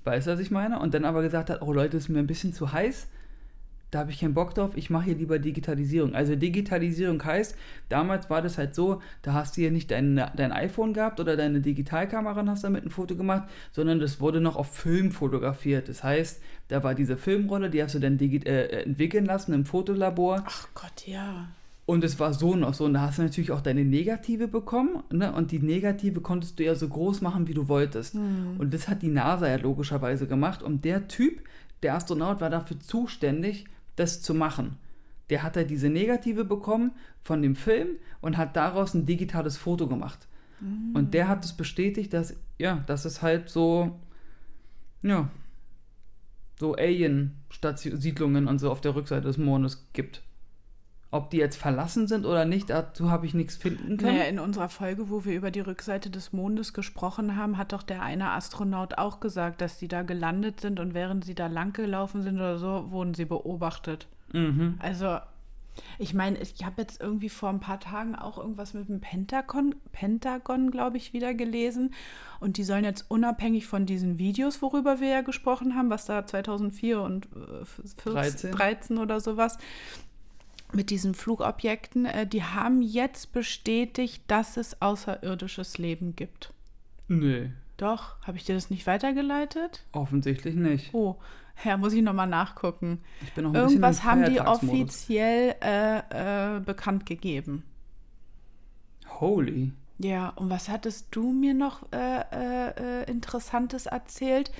Weißt 0.04 0.26
du, 0.26 0.32
was 0.32 0.40
ich 0.40 0.50
meine? 0.50 0.78
Und 0.80 0.94
dann 0.94 1.04
aber 1.04 1.22
gesagt 1.22 1.48
hat, 1.48 1.62
oh 1.62 1.72
Leute, 1.72 1.96
ist 1.96 2.08
mir 2.08 2.18
ein 2.18 2.26
bisschen 2.26 2.52
zu 2.52 2.72
heiß. 2.72 3.06
Da 3.92 3.98
habe 4.00 4.10
ich 4.10 4.20
keinen 4.20 4.32
Bock 4.32 4.54
drauf, 4.54 4.70
ich 4.74 4.88
mache 4.88 5.04
hier 5.04 5.16
lieber 5.16 5.38
Digitalisierung. 5.38 6.14
Also 6.14 6.34
Digitalisierung 6.34 7.22
heißt, 7.22 7.54
damals 7.90 8.30
war 8.30 8.40
das 8.40 8.56
halt 8.56 8.74
so, 8.74 9.02
da 9.20 9.34
hast 9.34 9.54
du 9.56 9.60
hier 9.60 9.70
nicht 9.70 9.90
dein, 9.90 10.16
dein 10.34 10.50
iPhone 10.50 10.94
gehabt 10.94 11.20
oder 11.20 11.36
deine 11.36 11.60
Digitalkamera 11.60 12.40
und 12.40 12.48
hast 12.48 12.64
damit 12.64 12.86
ein 12.86 12.90
Foto 12.90 13.16
gemacht, 13.16 13.50
sondern 13.70 14.00
das 14.00 14.18
wurde 14.18 14.40
noch 14.40 14.56
auf 14.56 14.74
Film 14.74 15.12
fotografiert. 15.12 15.90
Das 15.90 16.02
heißt, 16.02 16.40
da 16.68 16.82
war 16.82 16.94
diese 16.94 17.18
Filmrolle, 17.18 17.68
die 17.68 17.82
hast 17.82 17.94
du 17.94 17.98
dann 17.98 18.16
digi- 18.16 18.46
äh, 18.46 18.82
entwickeln 18.82 19.26
lassen 19.26 19.52
im 19.52 19.66
Fotolabor. 19.66 20.42
Ach 20.46 20.68
Gott, 20.74 21.06
ja. 21.06 21.48
Und 21.84 22.02
es 22.02 22.18
war 22.18 22.32
so 22.32 22.54
noch 22.56 22.72
so. 22.72 22.86
Und 22.86 22.94
da 22.94 23.02
hast 23.02 23.18
du 23.18 23.22
natürlich 23.22 23.50
auch 23.52 23.60
deine 23.60 23.84
Negative 23.84 24.48
bekommen. 24.48 25.02
Ne? 25.12 25.30
Und 25.34 25.50
die 25.50 25.58
Negative 25.58 26.22
konntest 26.22 26.58
du 26.58 26.64
ja 26.64 26.74
so 26.74 26.88
groß 26.88 27.20
machen, 27.20 27.46
wie 27.46 27.54
du 27.54 27.68
wolltest. 27.68 28.14
Und 28.14 28.72
das 28.72 28.88
hat 28.88 29.02
die 29.02 29.08
NASA 29.08 29.48
ja 29.48 29.56
logischerweise 29.56 30.26
gemacht. 30.26 30.62
Und 30.62 30.86
der 30.86 31.08
Typ, 31.08 31.42
der 31.82 31.96
Astronaut, 31.96 32.40
war 32.40 32.48
dafür 32.48 32.80
zuständig, 32.80 33.66
das 33.96 34.22
zu 34.22 34.34
machen. 34.34 34.76
Der 35.30 35.42
hat 35.42 35.56
halt 35.56 35.70
diese 35.70 35.88
Negative 35.88 36.44
bekommen 36.44 36.92
von 37.22 37.42
dem 37.42 37.56
Film 37.56 37.96
und 38.20 38.36
hat 38.36 38.56
daraus 38.56 38.94
ein 38.94 39.06
digitales 39.06 39.56
Foto 39.56 39.88
gemacht. 39.88 40.26
Und 40.94 41.14
der 41.14 41.28
hat 41.28 41.44
es 41.44 41.52
bestätigt, 41.54 42.12
dass, 42.12 42.36
ja, 42.58 42.84
dass 42.86 43.04
es 43.04 43.20
halt 43.22 43.48
so, 43.48 43.98
ja, 45.02 45.28
so 46.60 46.76
Alien-Siedlungen 46.76 48.46
und 48.46 48.58
so 48.58 48.70
auf 48.70 48.80
der 48.80 48.94
Rückseite 48.94 49.26
des 49.26 49.38
Mondes 49.38 49.88
gibt. 49.92 50.22
Ob 51.12 51.28
die 51.28 51.36
jetzt 51.36 51.56
verlassen 51.56 52.08
sind 52.08 52.24
oder 52.24 52.46
nicht, 52.46 52.70
dazu 52.70 53.10
habe 53.10 53.26
ich 53.26 53.34
nichts 53.34 53.54
finden 53.54 53.98
können. 53.98 54.16
Naja, 54.16 54.24
in 54.24 54.38
unserer 54.38 54.70
Folge, 54.70 55.10
wo 55.10 55.26
wir 55.26 55.36
über 55.36 55.50
die 55.50 55.60
Rückseite 55.60 56.08
des 56.08 56.32
Mondes 56.32 56.72
gesprochen 56.72 57.36
haben, 57.36 57.58
hat 57.58 57.74
doch 57.74 57.82
der 57.82 58.00
eine 58.00 58.30
Astronaut 58.30 58.96
auch 58.96 59.20
gesagt, 59.20 59.60
dass 59.60 59.76
die 59.76 59.88
da 59.88 60.04
gelandet 60.04 60.60
sind 60.60 60.80
und 60.80 60.94
während 60.94 61.26
sie 61.26 61.34
da 61.34 61.48
lang 61.48 61.74
gelaufen 61.74 62.22
sind 62.22 62.36
oder 62.36 62.56
so, 62.56 62.90
wurden 62.90 63.12
sie 63.12 63.26
beobachtet. 63.26 64.08
Mhm. 64.32 64.76
Also, 64.78 65.18
ich 65.98 66.14
meine, 66.14 66.38
ich 66.38 66.64
habe 66.64 66.80
jetzt 66.80 67.02
irgendwie 67.02 67.28
vor 67.28 67.50
ein 67.50 67.60
paar 67.60 67.78
Tagen 67.78 68.14
auch 68.14 68.38
irgendwas 68.38 68.72
mit 68.72 68.88
dem 68.88 69.02
Pentagon, 69.02 69.74
Pentagon, 69.92 70.70
glaube 70.70 70.96
ich, 70.96 71.12
wieder 71.12 71.34
gelesen. 71.34 71.92
Und 72.40 72.56
die 72.56 72.64
sollen 72.64 72.84
jetzt 72.84 73.10
unabhängig 73.10 73.66
von 73.66 73.84
diesen 73.84 74.18
Videos, 74.18 74.62
worüber 74.62 75.00
wir 75.00 75.08
ja 75.08 75.20
gesprochen 75.20 75.74
haben, 75.74 75.90
was 75.90 76.06
da 76.06 76.26
2004 76.26 77.02
und 77.02 77.28
äh, 77.36 77.66
14, 77.66 78.12
13. 78.12 78.52
13 78.52 78.98
oder 78.98 79.20
sowas, 79.20 79.58
mit 80.74 80.90
diesen 80.90 81.14
Flugobjekten, 81.14 82.06
äh, 82.06 82.26
die 82.26 82.42
haben 82.42 82.82
jetzt 82.82 83.32
bestätigt, 83.32 84.22
dass 84.28 84.56
es 84.56 84.80
außerirdisches 84.82 85.78
Leben 85.78 86.16
gibt. 86.16 86.52
Nee, 87.08 87.50
Doch, 87.76 88.16
habe 88.22 88.36
ich 88.36 88.44
dir 88.44 88.54
das 88.54 88.70
nicht 88.70 88.86
weitergeleitet? 88.86 89.84
offensichtlich 89.92 90.54
nicht. 90.54 90.94
Oh, 90.94 91.16
ja, 91.64 91.76
muss 91.76 91.92
ich 91.92 92.02
nochmal 92.02 92.28
nachgucken. 92.28 93.00
Ich 93.22 93.32
bin 93.32 93.44
auch 93.46 93.50
ein 93.50 93.56
Irgendwas 93.56 93.96
bisschen 93.96 94.10
haben 94.10 94.24
die 94.32 94.40
offiziell 94.40 95.54
äh, 95.62 96.56
äh, 96.56 96.60
bekannt 96.60 97.06
gegeben. 97.06 97.64
Holy. 99.20 99.72
Ja, 99.98 100.30
und 100.30 100.50
was 100.50 100.68
hattest 100.68 101.08
du 101.10 101.32
mir 101.32 101.54
noch 101.54 101.82
äh, 101.92 102.20
äh, 102.20 103.02
äh, 103.02 103.10
Interessantes 103.10 103.86
erzählt? 103.86 104.50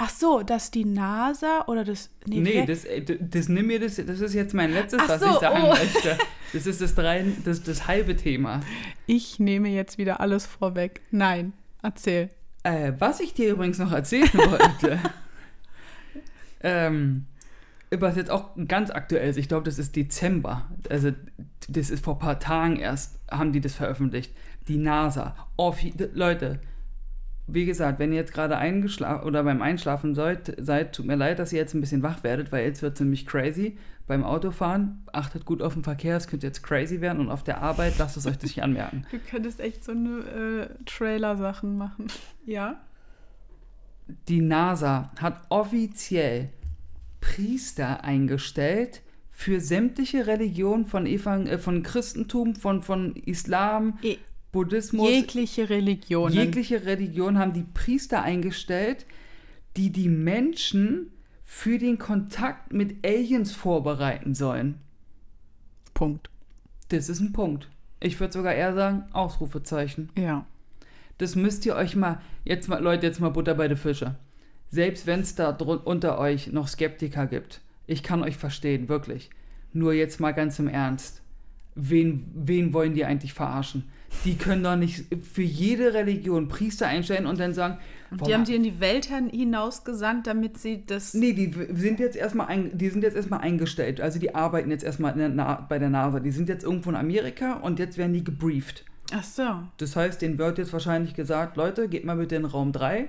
Ach 0.00 0.10
so, 0.10 0.42
dass 0.44 0.70
die 0.70 0.84
NASA 0.84 1.64
oder 1.66 1.84
das. 1.84 2.08
Nee, 2.24 2.44
wer- 2.44 2.66
das, 2.66 2.84
äh, 2.84 3.00
d- 3.02 3.18
das 3.20 3.48
nimm 3.48 3.66
mir 3.66 3.80
das, 3.80 3.96
das 3.96 4.20
ist 4.20 4.32
jetzt 4.32 4.54
mein 4.54 4.72
letztes, 4.72 5.00
Ach 5.02 5.08
was 5.08 5.20
so, 5.20 5.26
ich 5.26 5.38
sagen 5.40 5.62
oh. 5.64 5.70
möchte. 5.70 6.16
Das 6.52 6.66
ist 6.66 6.80
das, 6.80 6.94
drei, 6.94 7.26
das, 7.44 7.62
das 7.64 7.86
halbe 7.88 8.14
Thema. 8.16 8.60
ich 9.06 9.38
nehme 9.40 9.68
jetzt 9.70 9.98
wieder 9.98 10.20
alles 10.20 10.46
vorweg. 10.46 11.00
Nein, 11.10 11.52
erzähl. 11.82 12.30
Äh, 12.62 12.92
was 12.98 13.18
ich 13.20 13.34
dir 13.34 13.50
übrigens 13.50 13.78
noch 13.78 13.90
erzählen 13.92 14.28
wollte. 14.34 15.00
ähm, 16.62 17.26
was 17.90 18.16
jetzt 18.16 18.30
auch 18.30 18.50
ganz 18.66 18.90
aktuell 18.90 19.28
ist, 19.30 19.36
ich 19.36 19.48
glaube, 19.48 19.64
das 19.64 19.78
ist 19.78 19.96
Dezember. 19.96 20.68
Also, 20.90 21.10
das 21.68 21.90
ist 21.90 22.04
vor 22.04 22.14
ein 22.16 22.18
paar 22.20 22.38
Tagen 22.38 22.76
erst, 22.76 23.18
haben 23.30 23.52
die 23.52 23.60
das 23.60 23.74
veröffentlicht. 23.74 24.32
Die 24.68 24.76
NASA. 24.76 25.34
Offi 25.56 25.94
Leute, 26.14 26.60
wie 27.50 27.64
gesagt, 27.64 27.98
wenn 27.98 28.12
ihr 28.12 28.18
jetzt 28.18 28.34
gerade 28.34 28.58
eingeschlafen 28.58 29.26
oder 29.26 29.42
beim 29.42 29.62
Einschlafen 29.62 30.14
seid, 30.14 30.54
seid, 30.58 30.94
tut 30.94 31.06
mir 31.06 31.16
leid, 31.16 31.38
dass 31.38 31.52
ihr 31.52 31.58
jetzt 31.58 31.74
ein 31.74 31.80
bisschen 31.80 32.02
wach 32.02 32.22
werdet, 32.22 32.52
weil 32.52 32.64
jetzt 32.66 32.82
wird 32.82 32.94
es 32.94 33.00
nämlich 33.00 33.26
crazy. 33.26 33.78
Beim 34.06 34.22
Autofahren, 34.22 35.02
achtet 35.12 35.44
gut 35.44 35.60
auf 35.62 35.74
den 35.74 35.82
Verkehr, 35.84 36.16
es 36.16 36.28
könnte 36.28 36.46
jetzt 36.46 36.62
crazy 36.62 37.00
werden 37.00 37.20
und 37.20 37.30
auf 37.30 37.42
der 37.42 37.60
Arbeit 37.62 37.98
lasst 37.98 38.16
es 38.16 38.26
euch 38.26 38.40
nicht 38.42 38.62
anmerken. 38.62 39.04
Du 39.10 39.18
könntest 39.18 39.60
echt 39.60 39.82
so 39.82 39.92
eine 39.92 40.68
äh, 40.70 40.84
Trailer-Sachen 40.84 41.76
machen. 41.76 42.06
Ja? 42.46 42.80
Die 44.28 44.40
NASA 44.40 45.10
hat 45.20 45.42
offiziell 45.50 46.50
Priester 47.20 48.04
eingestellt 48.04 49.02
für 49.30 49.60
sämtliche 49.60 50.26
Religionen 50.26 50.86
von, 50.86 51.06
Evang 51.06 51.46
äh, 51.46 51.58
von 51.58 51.82
Christentum, 51.82 52.54
von, 52.54 52.82
von 52.82 53.14
Islam, 53.16 53.98
E- 54.02 54.16
Buddhismus. 54.52 55.10
Jegliche 55.10 55.68
Religionen. 55.68 56.34
Jegliche 56.34 56.84
Religion 56.84 57.38
haben 57.38 57.52
die 57.52 57.64
Priester 57.74 58.22
eingestellt, 58.22 59.06
die 59.76 59.90
die 59.90 60.08
Menschen 60.08 61.12
für 61.44 61.78
den 61.78 61.98
Kontakt 61.98 62.72
mit 62.72 63.04
Aliens 63.06 63.52
vorbereiten 63.52 64.34
sollen. 64.34 64.76
Punkt. 65.94 66.30
Das 66.88 67.08
ist 67.08 67.20
ein 67.20 67.32
Punkt. 67.32 67.68
Ich 68.00 68.18
würde 68.20 68.32
sogar 68.32 68.54
eher 68.54 68.74
sagen, 68.74 69.04
Ausrufezeichen. 69.12 70.10
Ja. 70.16 70.46
Das 71.18 71.34
müsst 71.34 71.66
ihr 71.66 71.74
euch 71.74 71.96
mal, 71.96 72.20
jetzt 72.44 72.68
mal, 72.68 72.82
Leute, 72.82 73.06
jetzt 73.06 73.20
mal 73.20 73.30
Butter 73.30 73.54
bei 73.54 73.66
den 73.66 73.76
Fische. 73.76 74.14
Selbst 74.70 75.06
wenn 75.06 75.20
es 75.20 75.34
da 75.34 75.50
unter 75.50 76.18
euch 76.18 76.52
noch 76.52 76.68
Skeptiker 76.68 77.26
gibt, 77.26 77.60
ich 77.86 78.02
kann 78.02 78.22
euch 78.22 78.36
verstehen, 78.36 78.88
wirklich. 78.88 79.30
Nur 79.72 79.92
jetzt 79.92 80.20
mal 80.20 80.32
ganz 80.32 80.58
im 80.58 80.68
Ernst. 80.68 81.22
Wen, 81.74 82.30
wen 82.34 82.72
wollen 82.72 82.94
die 82.94 83.04
eigentlich 83.04 83.32
verarschen? 83.32 83.90
Die 84.24 84.36
können 84.36 84.62
doch 84.64 84.76
nicht 84.76 85.04
für 85.24 85.42
jede 85.42 85.94
Religion 85.94 86.48
Priester 86.48 86.86
einstellen 86.86 87.26
und 87.26 87.38
dann 87.38 87.54
sagen, 87.54 87.78
Die 88.26 88.32
haben 88.34 88.44
die 88.44 88.54
in 88.54 88.62
die 88.62 88.80
Welt 88.80 89.04
hin- 89.06 89.28
hinausgesandt, 89.28 90.26
damit 90.26 90.56
sie 90.58 90.84
das. 90.86 91.12
Nee, 91.14 91.34
die 91.34 91.52
sind 91.74 92.00
jetzt 92.00 92.16
erstmal 92.16 92.46
ein, 92.46 92.76
die 92.76 92.88
sind 92.88 93.02
jetzt 93.02 93.16
erstmal 93.16 93.40
eingestellt. 93.40 94.00
Also 94.00 94.18
die 94.18 94.34
arbeiten 94.34 94.70
jetzt 94.70 94.82
erstmal 94.82 95.12
der 95.14 95.66
bei 95.68 95.78
der 95.78 95.90
NASA. 95.90 96.20
Die 96.20 96.30
sind 96.30 96.48
jetzt 96.48 96.64
irgendwo 96.64 96.90
in 96.90 96.96
Amerika 96.96 97.54
und 97.54 97.78
jetzt 97.78 97.98
werden 97.98 98.14
die 98.14 98.24
gebrieft. 98.24 98.84
Ach 99.12 99.22
so. 99.24 99.42
Das 99.76 99.94
heißt, 99.94 100.20
denen 100.22 100.38
wird 100.38 100.58
jetzt 100.58 100.72
wahrscheinlich 100.72 101.14
gesagt, 101.14 101.56
Leute, 101.56 101.88
geht 101.88 102.04
mal 102.04 102.16
bitte 102.16 102.36
in 102.36 102.44
Raum 102.46 102.72
3. 102.72 103.08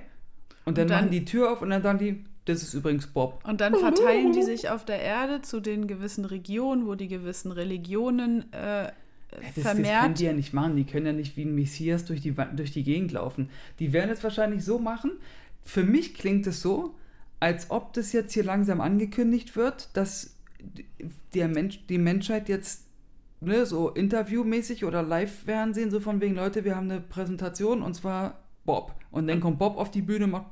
Und 0.66 0.76
dann, 0.76 0.84
Und 0.84 0.90
dann- 0.90 0.98
machen 1.04 1.10
die 1.10 1.24
Tür 1.24 1.50
auf 1.52 1.62
und 1.62 1.70
dann 1.70 1.82
sagen 1.82 1.98
die, 1.98 2.24
das 2.44 2.62
ist 2.62 2.74
übrigens 2.74 3.06
Bob. 3.06 3.42
Und 3.46 3.60
dann 3.60 3.74
verteilen 3.74 4.32
die 4.32 4.42
sich 4.42 4.68
auf 4.70 4.84
der 4.84 5.00
Erde 5.00 5.40
zu 5.42 5.60
den 5.60 5.86
gewissen 5.86 6.24
Regionen, 6.26 6.86
wo 6.86 6.94
die 6.94 7.08
gewissen 7.08 7.52
Religionen 7.52 8.52
äh, 8.52 8.90
Das, 9.30 9.40
das 9.54 9.64
vermehrt. 9.64 10.02
können 10.02 10.14
die 10.14 10.24
ja 10.24 10.32
nicht 10.32 10.52
machen. 10.52 10.76
Die 10.76 10.84
können 10.84 11.06
ja 11.06 11.12
nicht 11.12 11.36
wie 11.36 11.44
ein 11.44 11.54
Messias 11.54 12.04
durch 12.04 12.20
die, 12.20 12.34
durch 12.54 12.72
die 12.72 12.82
Gegend 12.82 13.12
laufen. 13.12 13.50
Die 13.78 13.92
werden 13.92 14.10
es 14.10 14.22
wahrscheinlich 14.22 14.64
so 14.64 14.78
machen. 14.78 15.12
Für 15.62 15.84
mich 15.84 16.14
klingt 16.14 16.46
es 16.46 16.62
so, 16.62 16.94
als 17.38 17.70
ob 17.70 17.92
das 17.92 18.12
jetzt 18.12 18.32
hier 18.32 18.44
langsam 18.44 18.80
angekündigt 18.80 19.56
wird, 19.56 19.88
dass 19.94 20.36
der 21.34 21.48
Mensch, 21.48 21.80
die 21.88 21.98
Menschheit 21.98 22.48
jetzt 22.48 22.86
ne, 23.40 23.64
so 23.64 23.90
interviewmäßig 23.90 24.84
oder 24.84 25.02
Live-Fernsehen, 25.02 25.90
so 25.90 26.00
von 26.00 26.20
wegen, 26.20 26.34
Leute, 26.34 26.64
wir 26.64 26.76
haben 26.76 26.90
eine 26.90 27.00
Präsentation 27.00 27.82
und 27.82 27.94
zwar 27.94 28.38
Bob. 28.64 28.94
Und 29.10 29.26
dann 29.26 29.40
kommt 29.40 29.58
Bob 29.58 29.76
auf 29.76 29.90
die 29.90 30.02
Bühne 30.02 30.24
und 30.26 30.30
macht. 30.30 30.46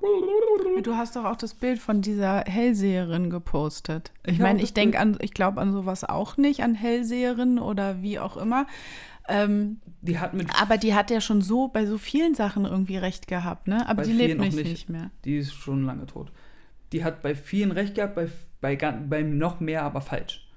Du 0.83 0.95
hast 0.97 1.15
doch 1.17 1.25
auch 1.25 1.37
das 1.37 1.55
Bild 1.55 1.79
von 1.79 2.03
dieser 2.03 2.41
Hellseherin 2.41 3.31
gepostet. 3.31 4.13
Ich, 4.25 4.35
Ich 4.35 4.39
meine, 4.41 4.61
ich 4.63 4.75
denke 4.75 4.99
an, 4.99 5.17
ich 5.21 5.33
glaube 5.35 5.61
an 5.61 5.73
sowas 5.73 6.05
auch 6.05 6.37
nicht, 6.37 6.63
an 6.63 6.75
Hellseherinnen 6.75 7.59
oder 7.59 8.03
wie 8.03 8.19
auch 8.19 8.37
immer. 8.37 8.67
Ähm, 9.29 9.81
Die 10.01 10.19
hat 10.19 10.35
mit. 10.35 10.49
aber 10.61 10.79
die 10.79 10.95
hat 10.95 11.11
ja 11.11 11.21
schon 11.21 11.43
so 11.43 11.69
bei 11.69 11.85
so 11.87 11.99
vielen 11.99 12.35
Sachen 12.35 12.65
irgendwie 12.65 12.97
recht 12.97 13.29
gehabt, 13.29 13.69
ne? 13.69 13.87
Aber 13.89 14.03
die 14.03 14.13
lebt 14.13 14.39
noch 14.39 14.45
nicht, 14.47 14.57
nicht. 14.57 14.89
mehr. 14.89 15.11
Die 15.25 15.37
ist 15.37 15.53
schon 15.53 15.85
lange 15.85 16.07
tot. 16.07 16.33
Die 16.93 17.05
hat 17.05 17.21
bei 17.23 17.35
vielen 17.35 17.71
recht 17.71 17.95
gehabt, 17.95 18.15
bei, 18.15 18.29
bei, 18.61 18.77
bei 18.77 19.23
noch 19.23 19.61
mehr 19.61 19.83
aber 19.83 20.01
falsch. 20.01 20.48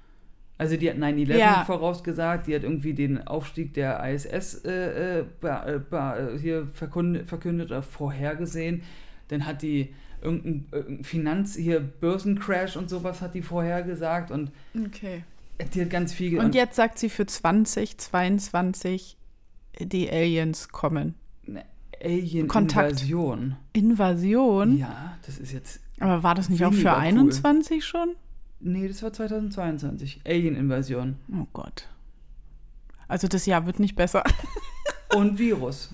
Also 0.62 0.76
die 0.76 0.88
hat 0.88 0.96
9-11 0.96 1.36
Ja. 1.38 1.64
vorausgesagt, 1.64 2.46
die 2.46 2.54
hat 2.54 2.62
irgendwie 2.62 2.94
den 2.94 3.26
Aufstieg 3.26 3.74
der 3.74 4.02
ISS 4.08 4.64
äh, 4.64 5.20
äh, 5.20 5.24
äh, 5.42 6.38
hier 6.40 6.68
verkündet, 6.72 7.28
verkündet 7.28 7.70
oder 7.70 7.82
vorhergesehen. 7.82 8.82
Dann 9.28 9.44
hat 9.46 9.62
die 9.62 9.94
irgendein, 10.22 10.66
irgendein 10.70 11.04
Finanz, 11.04 11.56
hier 11.56 11.80
Börsencrash 11.80 12.76
und 12.76 12.88
sowas 12.88 13.20
hat 13.20 13.34
die 13.34 13.42
vorhergesagt 13.42 14.30
und 14.30 14.50
Okay. 14.86 15.24
die 15.74 15.80
hat 15.82 15.90
ganz 15.90 16.12
viel... 16.14 16.38
Und 16.38 16.54
jetzt 16.54 16.76
sagt 16.76 16.98
sie 16.98 17.08
für 17.08 17.26
2022 17.26 19.16
die 19.80 20.10
Aliens 20.10 20.68
kommen. 20.68 21.14
eine 21.48 21.64
Alien-Invasion. 22.04 23.56
Invasion? 23.72 24.78
Ja, 24.78 25.16
das 25.26 25.38
ist 25.38 25.52
jetzt... 25.52 25.80
Aber 26.00 26.22
war 26.22 26.34
das 26.34 26.48
nicht 26.48 26.64
auch 26.64 26.72
für 26.72 26.88
cool. 26.88 26.94
21 26.94 27.84
schon? 27.84 28.10
Nee, 28.64 28.86
das 28.88 29.02
war 29.02 29.12
2022. 29.12 30.20
Alien-Invasion. 30.24 31.16
Oh 31.32 31.46
Gott. 31.52 31.88
Also 33.08 33.26
das 33.28 33.44
Jahr 33.46 33.66
wird 33.66 33.80
nicht 33.80 33.96
besser. 33.96 34.22
Und 35.14 35.38
Virus. 35.38 35.90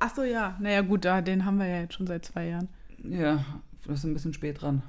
Ach 0.00 0.14
so, 0.14 0.22
ja. 0.24 0.56
Naja, 0.60 0.82
gut, 0.82 1.04
da, 1.04 1.22
den 1.22 1.44
haben 1.44 1.58
wir 1.58 1.66
ja 1.66 1.80
jetzt 1.82 1.94
schon 1.94 2.06
seit 2.06 2.24
zwei 2.24 2.48
Jahren. 2.48 2.68
Ja, 3.02 3.44
das 3.86 4.00
ist 4.00 4.04
ein 4.04 4.14
bisschen 4.14 4.34
spät 4.34 4.60
dran. 4.60 4.82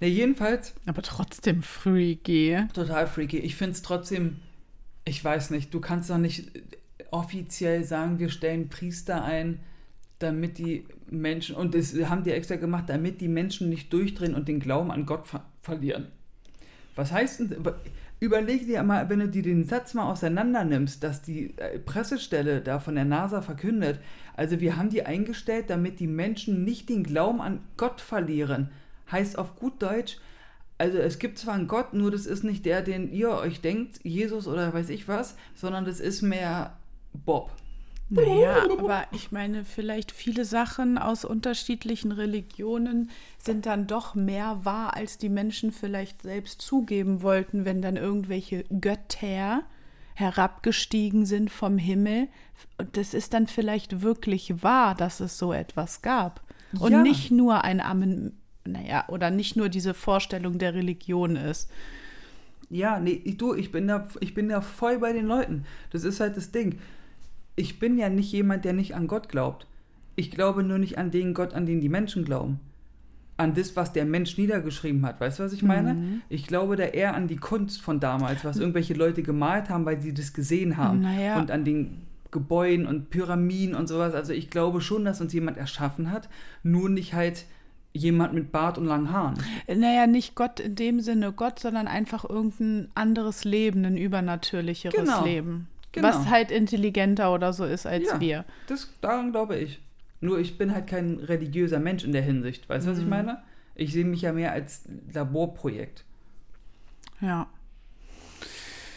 Ne, 0.00 0.08
jedenfalls 0.08 0.74
Aber 0.86 1.02
trotzdem 1.02 1.62
freaky. 1.62 2.66
total 2.74 3.06
freaky. 3.06 3.38
Ich 3.38 3.54
finde 3.54 3.72
es 3.72 3.82
trotzdem, 3.82 4.40
ich 5.04 5.24
weiß 5.24 5.50
nicht, 5.50 5.72
du 5.72 5.80
kannst 5.80 6.10
doch 6.10 6.18
nicht 6.18 6.50
offiziell 7.12 7.84
sagen, 7.84 8.18
wir 8.18 8.28
stellen 8.28 8.68
Priester 8.68 9.22
ein, 9.24 9.60
damit 10.18 10.58
die 10.58 10.84
Menschen, 11.10 11.56
und 11.56 11.74
das 11.74 11.94
haben 11.94 12.24
die 12.24 12.30
extra 12.30 12.56
gemacht, 12.56 12.84
damit 12.88 13.20
die 13.20 13.28
Menschen 13.28 13.68
nicht 13.68 13.92
durchdrehen 13.92 14.34
und 14.34 14.48
den 14.48 14.60
Glauben 14.60 14.90
an 14.90 15.06
Gott 15.06 15.26
ver 15.26 15.44
verlieren. 15.62 16.08
Was 16.94 17.10
heißt 17.10 17.40
denn, 17.40 17.56
überleg 18.20 18.66
dir 18.66 18.82
mal, 18.82 19.08
wenn 19.08 19.20
du 19.20 19.28
dir 19.28 19.42
den 19.42 19.64
Satz 19.64 19.94
mal 19.94 20.10
auseinander 20.10 20.64
nimmst, 20.64 21.02
dass 21.02 21.22
die 21.22 21.56
äh, 21.58 21.78
Pressestelle 21.78 22.60
da 22.60 22.78
von 22.78 22.94
der 22.94 23.04
NASA 23.04 23.42
verkündet, 23.42 23.98
also 24.36 24.60
wir 24.60 24.76
haben 24.76 24.90
die 24.90 25.04
eingestellt, 25.04 25.70
damit 25.70 26.00
die 26.00 26.06
Menschen 26.06 26.64
nicht 26.64 26.88
den 26.88 27.02
Glauben 27.02 27.40
an 27.40 27.60
Gott 27.76 28.00
verlieren. 28.00 28.70
Heißt 29.10 29.38
auf 29.38 29.56
gut 29.56 29.82
Deutsch, 29.82 30.18
also 30.76 30.98
es 30.98 31.18
gibt 31.18 31.38
zwar 31.38 31.54
einen 31.54 31.68
Gott, 31.68 31.94
nur 31.94 32.10
das 32.10 32.26
ist 32.26 32.44
nicht 32.44 32.66
der, 32.66 32.82
den 32.82 33.12
ihr 33.12 33.30
euch 33.30 33.60
denkt, 33.60 34.00
Jesus 34.02 34.46
oder 34.46 34.72
weiß 34.72 34.90
ich 34.90 35.08
was, 35.08 35.36
sondern 35.54 35.84
das 35.84 36.00
ist 36.00 36.22
mehr 36.22 36.76
Bob. 37.12 37.52
Naja, 38.10 38.66
aber 38.78 39.06
ich 39.12 39.32
meine, 39.32 39.64
vielleicht 39.64 40.12
viele 40.12 40.44
Sachen 40.44 40.98
aus 40.98 41.24
unterschiedlichen 41.24 42.12
Religionen 42.12 43.10
sind 43.38 43.66
dann 43.66 43.86
doch 43.86 44.14
mehr 44.14 44.60
wahr, 44.64 44.94
als 44.94 45.18
die 45.18 45.30
Menschen 45.30 45.72
vielleicht 45.72 46.22
selbst 46.22 46.60
zugeben 46.60 47.22
wollten, 47.22 47.64
wenn 47.64 47.82
dann 47.82 47.96
irgendwelche 47.96 48.64
Götter 48.80 49.62
herabgestiegen 50.14 51.26
sind 51.26 51.50
vom 51.50 51.78
Himmel. 51.78 52.28
Und 52.78 52.96
das 52.96 53.14
ist 53.14 53.34
dann 53.34 53.46
vielleicht 53.46 54.02
wirklich 54.02 54.62
wahr, 54.62 54.94
dass 54.94 55.20
es 55.20 55.38
so 55.38 55.52
etwas 55.52 56.02
gab. 56.02 56.42
Und 56.78 56.92
Ja. 56.92 57.02
nicht 57.02 57.30
nur 57.30 57.64
ein 57.64 57.80
Amen, 57.80 58.38
naja, 58.64 59.04
oder 59.08 59.30
nicht 59.30 59.56
nur 59.56 59.68
diese 59.68 59.94
Vorstellung 59.94 60.58
der 60.58 60.74
Religion 60.74 61.36
ist. 61.36 61.70
Ja, 62.70 62.98
nee, 62.98 63.20
ich, 63.24 63.36
du, 63.36 63.54
ich 63.54 63.72
bin, 63.72 63.88
da, 63.88 64.08
ich 64.20 64.34
bin 64.34 64.48
da 64.48 64.60
voll 64.60 64.98
bei 64.98 65.12
den 65.12 65.26
Leuten. 65.26 65.64
Das 65.90 66.04
ist 66.04 66.20
halt 66.20 66.36
das 66.36 66.50
Ding. 66.52 66.78
Ich 67.56 67.78
bin 67.78 67.96
ja 67.98 68.08
nicht 68.08 68.32
jemand, 68.32 68.64
der 68.64 68.72
nicht 68.72 68.94
an 68.94 69.06
Gott 69.06 69.28
glaubt. 69.28 69.66
Ich 70.16 70.30
glaube 70.30 70.62
nur 70.62 70.78
nicht 70.78 70.98
an 70.98 71.10
den 71.10 71.34
Gott, 71.34 71.54
an 71.54 71.66
den 71.66 71.80
die 71.80 71.88
Menschen 71.88 72.24
glauben. 72.24 72.60
An 73.36 73.54
das, 73.54 73.74
was 73.74 73.92
der 73.92 74.04
Mensch 74.04 74.38
niedergeschrieben 74.38 75.04
hat. 75.04 75.20
Weißt 75.20 75.38
du, 75.38 75.42
was 75.42 75.52
ich 75.52 75.62
meine? 75.62 76.20
Ich 76.28 76.46
glaube 76.46 76.76
da 76.76 76.84
eher 76.84 77.14
an 77.14 77.26
die 77.26 77.36
Kunst 77.36 77.82
von 77.82 77.98
damals, 77.98 78.44
was 78.44 78.58
irgendwelche 78.58 78.94
Leute 78.94 79.24
gemalt 79.24 79.70
haben, 79.70 79.84
weil 79.86 80.00
sie 80.00 80.14
das 80.14 80.32
gesehen 80.32 80.76
haben. 80.76 81.00
Naja. 81.00 81.40
Und 81.40 81.50
an 81.50 81.64
den 81.64 82.02
Gebäuden 82.30 82.86
und 82.86 83.10
Pyramiden 83.10 83.74
und 83.74 83.88
sowas. 83.88 84.14
Also 84.14 84.32
ich 84.32 84.50
glaube 84.50 84.80
schon, 84.80 85.04
dass 85.04 85.20
uns 85.20 85.32
jemand 85.32 85.56
erschaffen 85.56 86.10
hat, 86.12 86.28
nur 86.62 86.88
nicht 86.88 87.14
halt 87.14 87.44
jemand 87.92 88.34
mit 88.34 88.50
Bart 88.50 88.76
und 88.76 88.86
langen 88.86 89.12
Haaren. 89.12 89.34
Naja, 89.68 90.06
nicht 90.06 90.34
Gott 90.34 90.58
in 90.58 90.74
dem 90.74 91.00
Sinne 91.00 91.32
Gott, 91.32 91.60
sondern 91.60 91.86
einfach 91.86 92.28
irgendein 92.28 92.88
anderes 92.94 93.44
Leben, 93.44 93.84
ein 93.84 93.96
übernatürlicheres 93.96 94.96
Genau. 94.96 95.24
Leben. 95.24 95.68
Genau. 95.94 96.08
Was 96.08 96.28
halt 96.28 96.50
intelligenter 96.50 97.32
oder 97.32 97.52
so 97.52 97.64
ist 97.64 97.86
als 97.86 98.08
Ja. 98.08 98.20
wir. 98.20 98.44
Das, 98.66 98.88
daran 99.00 99.30
glaube 99.30 99.56
ich. 99.56 99.80
Nur 100.20 100.38
ich 100.40 100.58
bin 100.58 100.74
halt 100.74 100.88
kein 100.88 101.18
religiöser 101.20 101.78
Mensch 101.78 102.02
in 102.02 102.10
der 102.12 102.22
Hinsicht. 102.22 102.68
Weißt 102.68 102.86
du, 102.86 102.90
was 102.90 102.98
ich 102.98 103.06
meine? 103.06 103.42
Ich 103.76 103.92
sehe 103.92 104.04
mich 104.04 104.22
ja 104.22 104.32
mehr 104.32 104.52
als 104.52 104.82
Laborprojekt. 105.12 106.04
Ja. 107.20 107.46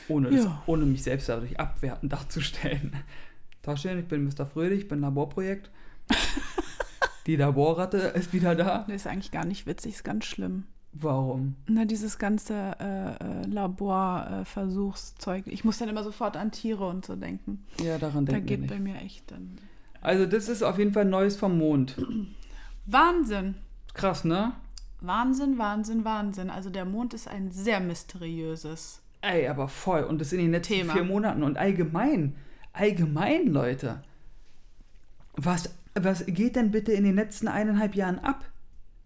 Ohne, 0.08 0.30
das, 0.32 0.48
ohne 0.66 0.86
mich 0.86 1.04
selbst 1.04 1.30
dadurch 1.30 1.60
abwertend 1.60 2.14
darzustellen. 2.14 2.96
Taschen, 3.62 4.00
ich 4.00 4.08
bin 4.08 4.24
Mr. 4.26 4.46
Fröhlich, 4.46 4.82
ich 4.82 4.88
bin 4.88 5.02
Laborprojekt. 5.02 5.70
Die 7.28 7.36
Laborratte 7.36 7.98
ist 7.98 8.32
wieder 8.34 8.56
da. 8.56 8.86
Das 8.88 8.96
ist 8.96 9.08
eigentlich 9.08 9.32
gar 9.32 9.46
nicht 9.46 9.68
witzig, 9.68 9.96
ist 9.96 10.04
ganz 10.04 10.26
schlimm. 10.26 10.64
Warum? 10.94 11.56
Na, 11.68 11.86
dieses 11.86 12.18
ganze 12.18 12.54
äh, 12.80 13.42
äh, 13.44 13.46
Laborversuchszeug. 13.46 15.44
ich 15.48 15.64
muss 15.64 15.78
dann 15.78 15.90
immer 15.90 16.04
sofort 16.04 16.36
an 16.38 16.52
Tiere 16.52 16.88
und 16.88 17.06
so 17.06 17.16
denken. 17.16 17.66
Ja, 17.84 17.98
daran 17.98 18.26
Da 18.26 18.34
denken 18.34 18.50
wir 18.50 18.58
geht 18.58 18.62
nicht. 18.62 18.74
bei 18.74 18.80
mir 18.80 18.96
echt 19.02 19.30
dann. 19.32 19.58
Also 20.02 20.26
das 20.26 20.50
ist 20.50 20.64
auf 20.64 20.78
jeden 20.80 20.94
Fall 20.94 21.06
Neues 21.06 21.36
vom 21.38 21.58
Mond. 21.58 21.98
Wahnsinn. 22.86 23.56
Krass, 23.94 24.24
ne? 24.24 24.54
Wahnsinn, 25.02 25.58
Wahnsinn, 25.58 26.04
Wahnsinn. 26.06 26.50
Also 26.50 26.70
der 26.70 26.86
Mond 26.86 27.14
ist 27.14 27.28
ein 27.28 27.52
sehr 27.52 27.80
mysteriöses. 27.80 29.02
Ey, 29.22 29.48
aber 29.48 29.68
voll. 29.68 30.04
Und 30.04 30.20
das 30.22 30.32
in 30.34 30.40
den 30.40 30.52
letzten 30.52 30.74
Thema. 30.76 30.94
vier 30.94 31.04
Monaten. 31.04 31.44
Und 31.44 31.58
allgemein, 31.58 32.36
allgemein, 32.74 33.48
Leute. 33.48 34.02
Was, 35.34 35.70
was 35.94 36.26
geht 36.26 36.56
denn 36.56 36.72
bitte 36.72 36.92
in 36.94 37.04
den 37.04 37.16
letzten 37.16 37.48
eineinhalb 37.48 37.96
Jahren 37.96 38.20
ab? 38.20 38.46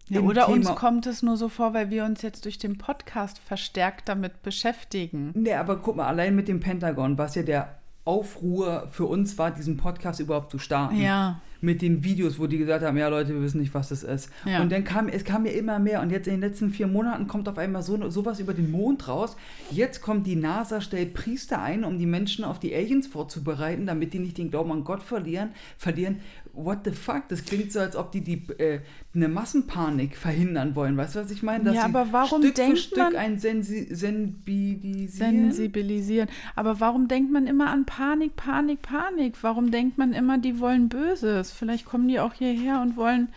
Ja, 0.08 0.20
oder 0.20 0.48
uns 0.48 0.66
Thema- 0.66 0.78
kommt 0.78 1.06
es 1.06 1.22
nur 1.22 1.36
so 1.36 1.48
vor, 1.48 1.74
weil 1.74 1.90
wir 1.90 2.04
uns 2.04 2.22
jetzt 2.22 2.44
durch 2.44 2.58
den 2.58 2.76
Podcast 2.76 3.38
verstärkt 3.38 4.08
damit 4.08 4.42
beschäftigen. 4.42 5.30
Nee, 5.34 5.54
aber 5.54 5.76
guck 5.76 5.96
mal, 5.96 6.06
allein 6.06 6.34
mit 6.34 6.48
dem 6.48 6.60
Pentagon, 6.60 7.16
was 7.18 7.34
ja 7.34 7.42
der 7.42 7.78
Aufruhr 8.04 8.88
für 8.90 9.06
uns 9.06 9.38
war, 9.38 9.52
diesen 9.52 9.76
Podcast 9.76 10.18
überhaupt 10.20 10.50
zu 10.50 10.58
starten. 10.58 11.00
Ja. 11.00 11.40
Mit 11.60 11.80
den 11.80 12.02
Videos, 12.02 12.40
wo 12.40 12.48
die 12.48 12.58
gesagt 12.58 12.84
haben, 12.84 12.96
ja 12.96 13.06
Leute, 13.06 13.32
wir 13.32 13.40
wissen 13.40 13.60
nicht, 13.60 13.72
was 13.72 13.90
das 13.90 14.02
ist. 14.02 14.28
Ja. 14.44 14.60
Und 14.60 14.72
dann 14.72 14.82
kam, 14.82 15.06
es 15.06 15.22
kam 15.24 15.46
ja 15.46 15.52
immer 15.52 15.78
mehr 15.78 16.02
und 16.02 16.10
jetzt 16.10 16.26
in 16.26 16.32
den 16.34 16.40
letzten 16.40 16.70
vier 16.70 16.88
Monaten 16.88 17.28
kommt 17.28 17.48
auf 17.48 17.56
einmal 17.56 17.84
so 17.84 18.10
sowas 18.10 18.40
über 18.40 18.52
den 18.52 18.72
Mond 18.72 19.06
raus. 19.06 19.36
Jetzt 19.70 20.02
kommt 20.02 20.26
die 20.26 20.34
NASA, 20.34 20.80
stellt 20.80 21.14
Priester 21.14 21.62
ein, 21.62 21.84
um 21.84 21.98
die 21.98 22.06
Menschen 22.06 22.44
auf 22.44 22.58
die 22.58 22.74
Aliens 22.74 23.06
vorzubereiten, 23.06 23.86
damit 23.86 24.12
die 24.12 24.18
nicht 24.18 24.38
den 24.38 24.50
Glauben 24.50 24.72
an 24.72 24.82
Gott 24.82 25.04
verlieren. 25.04 25.50
Verlieren. 25.78 26.16
What 26.54 26.80
the 26.84 26.90
fuck? 26.90 27.28
Das 27.30 27.44
klingt 27.46 27.72
so, 27.72 27.80
als 27.80 27.96
ob 27.96 28.12
die, 28.12 28.20
die 28.20 28.46
äh, 28.58 28.80
eine 29.14 29.28
Massenpanik 29.28 30.16
verhindern 30.18 30.74
wollen. 30.74 30.96
Weißt 30.98 31.16
du, 31.16 31.20
was 31.20 31.30
ich 31.30 31.42
meine? 31.42 31.64
Dass 31.64 31.74
Ja, 31.74 31.84
aber 31.86 32.08
warum 32.12 32.42
Stück 32.42 32.54
denkt 32.56 32.78
für 32.78 32.84
Stück 32.84 32.98
man- 32.98 33.16
ein 33.16 33.38
Sensi 33.38 33.88
Sensibilisieren? 33.94 35.08
Sensibilisieren. 35.52 36.28
Aber 36.54 36.78
warum 36.80 37.08
denkt 37.08 37.32
man 37.32 37.46
immer 37.46 37.70
an 37.70 37.86
Panik, 37.86 38.36
Panik, 38.36 38.82
Panik? 38.82 39.34
Warum 39.42 39.70
denkt 39.70 39.96
man 39.98 40.12
immer, 40.12 40.38
die 40.38 40.58
wollen 40.60 40.88
Böses? 40.88 41.52
Vielleicht 41.52 41.84
kommen 41.86 42.08
die 42.08 42.20
auch 42.20 42.34
hierher 42.34 42.80
und 42.82 42.96
wollen 42.96 43.28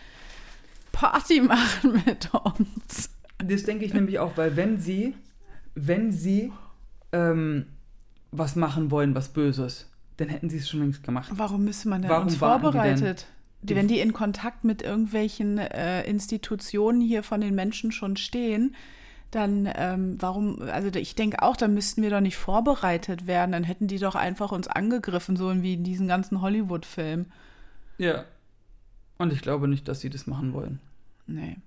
Party 0.92 1.42
machen 1.42 2.02
mit 2.06 2.30
uns. 2.34 3.10
Das 3.38 3.64
denke 3.64 3.86
ich 3.86 3.94
nämlich 3.94 4.20
auch, 4.20 4.36
weil 4.38 4.56
wenn 4.56 4.78
sie, 4.80 5.14
wenn 5.76 6.12
sie 6.12 6.52
ähm, 7.12 7.66
was 8.32 8.56
machen 8.56 8.92
wollen, 8.92 9.16
was 9.16 9.30
Böses, 9.30 9.90
dann 10.18 10.30
hätten 10.30 10.50
sie 10.50 10.58
es 10.58 10.70
schon 10.70 10.82
längst 10.82 11.04
gemacht. 11.04 11.30
Warum 11.34 11.66
müsste 11.66 11.90
man 11.90 12.02
denn 12.02 12.12
Warum 12.12 12.28
uns 12.28 12.40
warten 12.42 12.62
die 12.62 12.72
denn? 12.72 12.74
vorbereitet? 12.74 13.28
Die, 13.62 13.76
wenn 13.76 13.88
die 13.88 14.00
in 14.00 14.14
Kontakt 14.14 14.64
mit 14.64 14.82
irgendwelchen 14.84 15.58
äh, 15.58 16.04
Institutionen 16.04 17.02
hier 17.02 17.24
von 17.24 17.42
den 17.42 17.56
Menschen 17.56 17.92
schon 17.92 18.16
stehen, 18.16 18.76
dann 19.32 19.68
ähm, 19.76 20.18
warum, 20.20 20.62
also 20.62 20.88
ich 20.98 21.16
denke 21.16 21.42
auch, 21.42 21.58
da 21.58 21.68
müssten 21.68 22.02
wir 22.04 22.10
doch 22.10 22.22
nicht 22.22 22.38
vorbereitet 22.38 23.28
werden. 23.28 23.52
Dann 23.52 23.64
hätten 23.64 23.88
die 23.88 23.98
doch 23.98 24.16
einfach 24.16 24.52
uns 24.52 24.68
angegriffen, 24.68 25.36
so 25.36 25.64
wie 25.64 25.74
in 25.74 25.84
diesen 25.84 26.08
ganzen 26.08 26.42
Hollywood-Filmen. 26.42 27.32
Ja. 27.98 28.26
Und 29.18 29.34
ich 29.34 29.42
glaube 29.42 29.68
nicht, 29.68 29.88
dass 29.88 30.00
sie 30.00 30.10
das 30.10 30.28
machen 30.28 30.54
wollen. 30.54 30.80
Nee. 31.28 31.58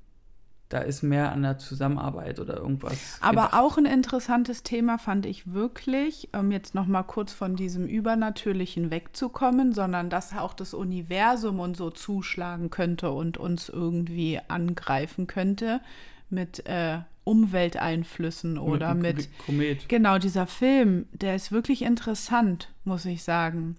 Da 0.69 0.81
ist 0.81 1.03
mehr 1.03 1.33
an 1.33 1.43
der 1.43 1.57
Zusammenarbeit 1.57 2.41
oder 2.41 2.59
irgendwas. 2.59 3.19
Aber 3.21 3.47
gedacht. 3.47 3.55
auch 3.55 3.79
ein 3.79 3.87
interessantes 3.87 4.63
Thema 4.63 4.99
fand 4.99 5.25
ich 5.25 5.55
wirklich, 5.55 6.29
um 6.37 6.53
jetzt 6.53 6.75
noch 6.75 6.87
mal 6.87 7.05
kurz 7.05 7.33
von 7.33 7.57
diesem 7.57 7.87
Übernatürlichen 7.87 8.91
wegzukommen, 8.91 9.73
sondern 9.73 10.11
dass 10.11 10.37
auch 10.37 10.53
das 10.53 10.75
Universum 10.75 11.59
und 11.59 11.77
so 11.77 11.91
zuschlagen 11.91 12.69
könnte 12.69 13.11
und 13.11 13.39
uns 13.39 13.71
irgendwie 13.71 14.41
angreifen 14.49 15.27
könnte 15.27 15.81
mit 16.29 16.67
äh, 16.67 16.99
Umwelteinflüssen 17.25 18.59
oder 18.59 18.91
einem 18.91 19.03
mit, 19.03 19.29
Komet. 19.45 19.89
genau 19.89 20.19
dieser 20.19 20.47
Film, 20.47 21.07
der 21.13 21.35
ist 21.35 21.53
wirklich 21.53 21.83
interessant, 21.83 22.71
muss 22.85 23.05
ich 23.05 23.23
sagen. 23.23 23.77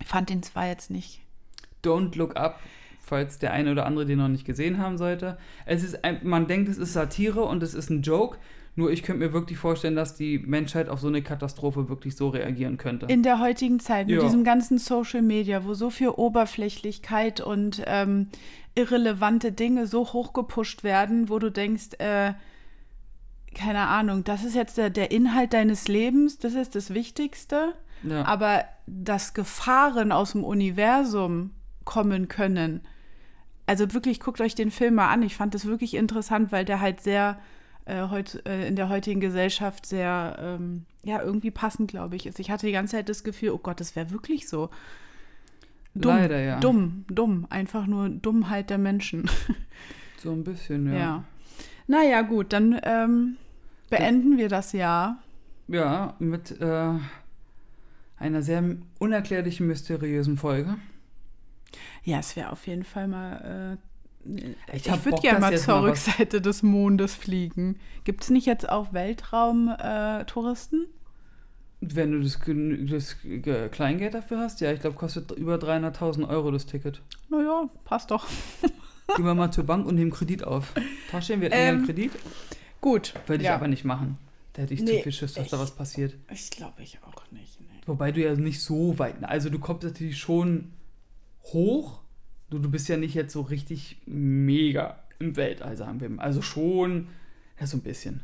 Ich 0.00 0.06
fand 0.06 0.30
ihn 0.30 0.42
zwar 0.42 0.66
jetzt 0.66 0.90
nicht. 0.90 1.20
Don't 1.82 2.16
Look 2.16 2.36
Up, 2.36 2.60
falls 3.02 3.38
der 3.38 3.52
eine 3.52 3.72
oder 3.72 3.84
andere 3.86 4.06
den 4.06 4.18
noch 4.18 4.28
nicht 4.28 4.44
gesehen 4.46 4.78
haben 4.78 4.96
sollte. 4.96 5.36
Es 5.66 5.82
ist 5.84 6.04
ein, 6.04 6.20
man 6.22 6.46
denkt, 6.46 6.68
es 6.70 6.78
ist 6.78 6.92
Satire 6.94 7.42
und 7.42 7.62
es 7.62 7.74
ist 7.74 7.90
ein 7.90 8.02
Joke. 8.02 8.38
Nur 8.74 8.90
ich 8.90 9.02
könnte 9.02 9.18
mir 9.26 9.34
wirklich 9.34 9.58
vorstellen, 9.58 9.96
dass 9.96 10.14
die 10.16 10.38
Menschheit 10.38 10.88
auf 10.88 10.98
so 11.00 11.08
eine 11.08 11.20
Katastrophe 11.20 11.90
wirklich 11.90 12.16
so 12.16 12.28
reagieren 12.30 12.78
könnte. 12.78 13.04
In 13.06 13.22
der 13.22 13.38
heutigen 13.38 13.80
Zeit, 13.80 14.06
mit 14.06 14.16
Ja. 14.16 14.22
diesem 14.22 14.44
ganzen 14.44 14.78
Social 14.78 15.20
Media, 15.20 15.66
wo 15.66 15.74
so 15.74 15.90
viel 15.90 16.08
Oberflächlichkeit 16.08 17.42
und 17.42 17.82
ähm, 17.86 18.28
irrelevante 18.74 19.52
Dinge 19.52 19.86
so 19.86 20.12
hochgepusht 20.14 20.84
werden, 20.84 21.28
wo 21.28 21.38
du 21.38 21.50
denkst, 21.50 21.96
äh, 21.98 22.32
keine 23.54 23.88
Ahnung, 23.88 24.24
das 24.24 24.44
ist 24.44 24.54
jetzt 24.54 24.78
der, 24.78 24.88
der 24.88 25.10
Inhalt 25.10 25.52
deines 25.52 25.88
Lebens, 25.88 26.38
das 26.38 26.54
ist 26.54 26.74
das 26.74 26.94
Wichtigste. 26.94 27.74
ja. 28.02 28.24
Aber 28.24 28.64
dass 28.86 29.34
Gefahren 29.34 30.12
aus 30.12 30.32
dem 30.32 30.44
Universum 30.44 31.50
kommen 31.84 32.28
können, 32.28 32.80
also 33.72 33.94
wirklich, 33.94 34.20
guckt 34.20 34.42
euch 34.42 34.54
den 34.54 34.70
Film 34.70 34.96
mal 34.96 35.08
an. 35.08 35.22
Ich 35.22 35.34
fand 35.34 35.54
das 35.54 35.64
wirklich 35.64 35.94
interessant, 35.94 36.52
weil 36.52 36.66
der 36.66 36.82
halt 36.82 37.00
sehr 37.00 37.38
äh, 37.86 38.06
heut, 38.10 38.44
äh, 38.44 38.68
in 38.68 38.76
der 38.76 38.90
heutigen 38.90 39.18
Gesellschaft 39.18 39.86
sehr, 39.86 40.36
ähm, 40.38 40.84
ja, 41.02 41.22
irgendwie 41.22 41.50
passend, 41.50 41.90
glaube 41.90 42.14
ich, 42.16 42.26
ist. 42.26 42.38
Ich 42.38 42.50
hatte 42.50 42.66
die 42.66 42.72
ganze 42.72 42.96
Zeit 42.96 43.08
das 43.08 43.24
Gefühl, 43.24 43.48
oh 43.52 43.58
Gott, 43.58 43.80
das 43.80 43.96
wäre 43.96 44.10
wirklich 44.10 44.46
so. 44.46 44.68
Dumm, 45.94 46.16
Leider, 46.16 46.38
ja. 46.38 46.60
Dumm, 46.60 47.06
dumm. 47.08 47.46
Einfach 47.48 47.86
nur 47.86 48.10
Dummheit 48.10 48.68
der 48.68 48.76
Menschen. 48.76 49.30
so 50.18 50.32
ein 50.32 50.44
bisschen, 50.44 50.92
Ja. 50.92 50.98
ja. 50.98 51.24
Naja, 51.86 52.20
gut, 52.20 52.52
dann 52.52 52.78
ähm, 52.82 53.38
beenden 53.88 54.36
wir 54.36 54.50
das 54.50 54.72
Jahr. 54.72 55.16
Ja, 55.66 56.14
mit 56.18 56.60
äh, 56.60 56.90
einer 58.18 58.42
sehr 58.42 58.62
unerklärlichen, 58.98 59.66
mysteriösen 59.66 60.36
Folge. 60.36 60.76
Ja, 62.04 62.18
es 62.18 62.36
wäre 62.36 62.50
auf 62.50 62.66
jeden 62.66 62.84
Fall 62.84 63.08
mal. 63.08 63.78
Äh, 64.26 64.36
Ich 64.76 64.86
ich 64.86 65.04
würde 65.04 65.20
gerne 65.20 65.40
mal 65.40 65.58
zur 65.58 65.80
mal 65.80 65.88
Rückseite 65.90 66.40
des 66.40 66.62
Mondes 66.62 67.14
fliegen. 67.14 67.78
Gibt 68.04 68.22
es 68.24 68.30
nicht 68.30 68.46
jetzt 68.46 68.68
auch 68.68 68.92
Weltraum-Touristen? 68.92 70.86
Wenn 71.80 72.12
du 72.12 72.20
das, 72.20 72.38
das 72.90 73.16
Ge- 73.22 73.68
Kleingeld 73.68 74.14
dafür 74.14 74.38
hast, 74.38 74.60
ja, 74.60 74.70
ich 74.72 74.80
glaube, 74.80 74.94
kostet 74.96 75.32
über 75.32 75.56
300.000 75.56 76.28
Euro 76.28 76.52
das 76.52 76.66
Ticket. 76.66 77.02
naja, 77.28 77.68
passt 77.84 78.12
doch. 78.12 78.26
Gehen 79.16 79.24
wir 79.24 79.34
mal 79.34 79.50
zur 79.50 79.64
Bank 79.64 79.84
und 79.86 79.96
nehmen 79.96 80.12
Kredit 80.12 80.44
auf. 80.44 80.72
Tauschen 81.10 81.40
wir 81.40 81.52
Ähm, 81.52 81.76
einen 81.78 81.86
Kredit? 81.86 82.12
Gut. 82.80 83.14
Würde 83.26 83.42
ich 83.42 83.48
ja. 83.48 83.56
aber 83.56 83.66
nicht 83.66 83.84
machen. 83.84 84.16
Da 84.52 84.62
hätte 84.62 84.74
ich 84.74 84.82
Nee, 84.82 84.98
zu 84.98 85.02
viel 85.02 85.12
Schiss, 85.12 85.34
dass 85.34 85.48
da 85.48 85.56
ich- 85.56 85.62
was 85.62 85.72
passiert. 85.72 86.14
Ich 86.30 86.50
glaube 86.50 86.82
ich 86.82 86.98
auch 87.02 87.22
nicht. 87.32 87.60
Nee. 87.60 87.66
Wobei 87.86 88.12
du 88.12 88.22
ja 88.22 88.34
nicht 88.36 88.60
so 88.62 88.96
weit. 89.00 89.16
Also 89.22 89.50
du 89.50 89.58
kommst 89.58 89.82
natürlich 89.82 90.18
schon 90.18 90.70
hoch. 91.44 92.00
Du, 92.50 92.58
du 92.58 92.70
bist 92.70 92.88
ja 92.88 92.96
nicht 92.96 93.14
jetzt 93.14 93.32
so 93.32 93.40
richtig 93.42 94.02
mega 94.06 94.98
im 95.18 95.36
Weltall, 95.36 95.76
sagen 95.76 96.00
wir 96.00 96.08
mal. 96.10 96.22
Also 96.22 96.42
schon, 96.42 97.08
ja, 97.58 97.66
so 97.66 97.76
ein 97.78 97.82
bisschen. 97.82 98.22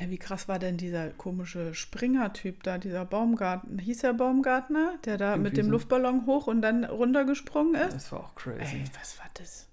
Na, 0.00 0.10
wie 0.10 0.18
krass 0.18 0.48
war 0.48 0.58
denn 0.58 0.76
dieser 0.76 1.10
komische 1.10 1.72
Springer-Typ 1.74 2.62
da, 2.64 2.78
dieser 2.78 3.04
Baumgartner? 3.04 3.80
Hieß 3.82 4.02
er 4.04 4.14
Baumgartner, 4.14 4.94
der 5.04 5.18
da 5.18 5.32
Irgendwie 5.32 5.50
mit 5.50 5.56
dem 5.56 5.66
so. 5.66 5.72
Luftballon 5.72 6.26
hoch 6.26 6.46
und 6.48 6.62
dann 6.62 6.84
runtergesprungen 6.84 7.74
ist? 7.76 7.94
Das 7.94 8.10
war 8.12 8.20
auch 8.20 8.34
crazy. 8.34 8.76
Ey, 8.76 8.84
was 8.98 9.18
war 9.18 9.26
das? 9.34 9.68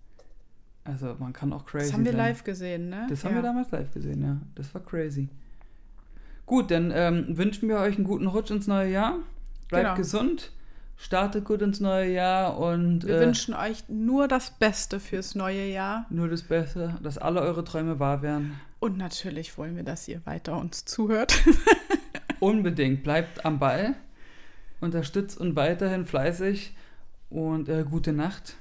Also 0.84 1.16
man 1.20 1.32
kann 1.34 1.54
auch 1.54 1.66
crazy 1.66 1.86
Das 1.86 1.94
haben 1.94 2.06
wir 2.06 2.12
sein. 2.12 2.18
live 2.20 2.44
gesehen, 2.44 2.90
ne? 2.90 3.08
Das 3.10 3.24
haben 3.24 3.32
Ja. 3.32 3.38
wir 3.38 3.44
damals 3.44 3.72
live 3.72 3.92
gesehen, 3.94 4.22
ja. 4.24 4.42
Das 4.56 4.74
war 4.74 4.82
crazy. 4.84 5.30
Gut, 6.46 6.70
dann 6.72 6.92
ähm, 6.94 7.38
wünschen 7.38 7.70
wir 7.70 7.78
euch 7.78 7.96
einen 7.96 8.04
guten 8.04 8.28
Rutsch 8.28 8.52
ins 8.52 8.68
neue 8.68 8.92
Jahr. 8.92 9.20
Bleibt 9.70 9.86
Genau. 9.86 9.96
gesund, 9.96 10.52
startet 11.02 11.46
gut 11.46 11.62
ins 11.62 11.80
neue 11.80 12.14
Jahr 12.14 12.58
und 12.58 13.06
Wir 13.06 13.18
äh, 13.18 13.22
wünschen 13.22 13.56
euch 13.56 13.84
nur 13.90 14.28
das 14.28 14.52
Beste 14.52 15.00
fürs 15.00 15.34
neue 15.34 15.66
Jahr. 15.66 16.06
nur 16.10 16.30
das 16.30 16.44
Beste, 16.44 16.98
dass 17.02 17.18
alle 17.18 17.42
eure 17.42 17.64
Träume 17.64 18.00
wahr 18.00 18.22
werden. 18.22 18.60
Und 18.80 18.98
natürlich 18.98 19.58
wollen 19.58 19.76
wir, 19.76 19.84
dass 19.84 20.08
ihr 20.08 20.26
weiter 20.26 20.58
uns 20.58 20.86
zuhört. 20.86 21.44
Unbedingt, 22.40 23.04
bleibt 23.04 23.46
am 23.46 23.60
Ball, 23.60 23.96
unterstützt 24.80 25.38
und 25.40 25.56
weiterhin 25.56 26.06
fleißig 26.06 26.76
und 27.30 27.68
äh, 27.68 27.84
gute 27.84 28.14
Nacht. 28.14 28.56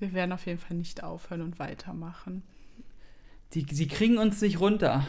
Wir 0.00 0.12
werden 0.12 0.32
auf 0.32 0.46
jeden 0.46 0.58
Fall 0.58 0.76
nicht 0.76 1.02
aufhören 1.02 1.42
und 1.42 1.58
weitermachen. 1.58 2.42
Die, 3.52 3.66
sie 3.70 3.86
kriegen 3.86 4.18
uns 4.18 4.40
nicht 4.40 4.58
runter. 4.58 5.06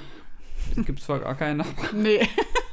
Gibt 0.75 0.99
es 0.99 1.05
zwar 1.05 1.19
gar 1.19 1.36
keine. 1.36 1.65
Nee. 1.93 2.27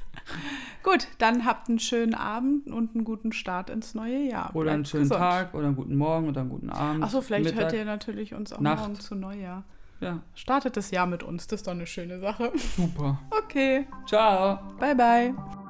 Gut, 0.82 1.06
dann 1.18 1.44
habt 1.44 1.68
einen 1.68 1.78
schönen 1.78 2.14
Abend 2.14 2.66
und 2.68 2.94
einen 2.94 3.04
guten 3.04 3.32
Start 3.32 3.70
ins 3.70 3.94
neue 3.94 4.18
Jahr. 4.28 4.50
Oder 4.54 4.72
einen 4.72 4.82
Bleibt 4.82 4.88
schönen 4.90 5.02
gesund. 5.04 5.20
Tag 5.20 5.54
oder 5.54 5.66
einen 5.66 5.76
guten 5.76 5.96
Morgen 5.96 6.28
oder 6.28 6.40
einen 6.40 6.50
guten 6.50 6.70
Abend. 6.70 7.04
Achso, 7.04 7.20
vielleicht 7.20 7.44
Mittag. 7.44 7.60
hört 7.62 7.72
ihr 7.74 7.84
natürlich 7.84 8.34
uns 8.34 8.52
auch 8.52 8.60
Nacht. 8.60 8.80
morgen 8.80 8.94
zu 9.00 9.14
Neujahr. 9.14 9.64
Ja, 10.00 10.18
Startet 10.34 10.76
das 10.76 10.90
Jahr 10.90 11.06
mit 11.06 11.22
uns, 11.22 11.46
das 11.46 11.60
ist 11.60 11.66
doch 11.68 11.72
eine 11.72 11.86
schöne 11.86 12.18
Sache. 12.18 12.50
super. 12.76 13.20
Okay, 13.30 13.86
Ciao. 14.06 14.58
bye 14.80 14.96
bye. 14.96 15.61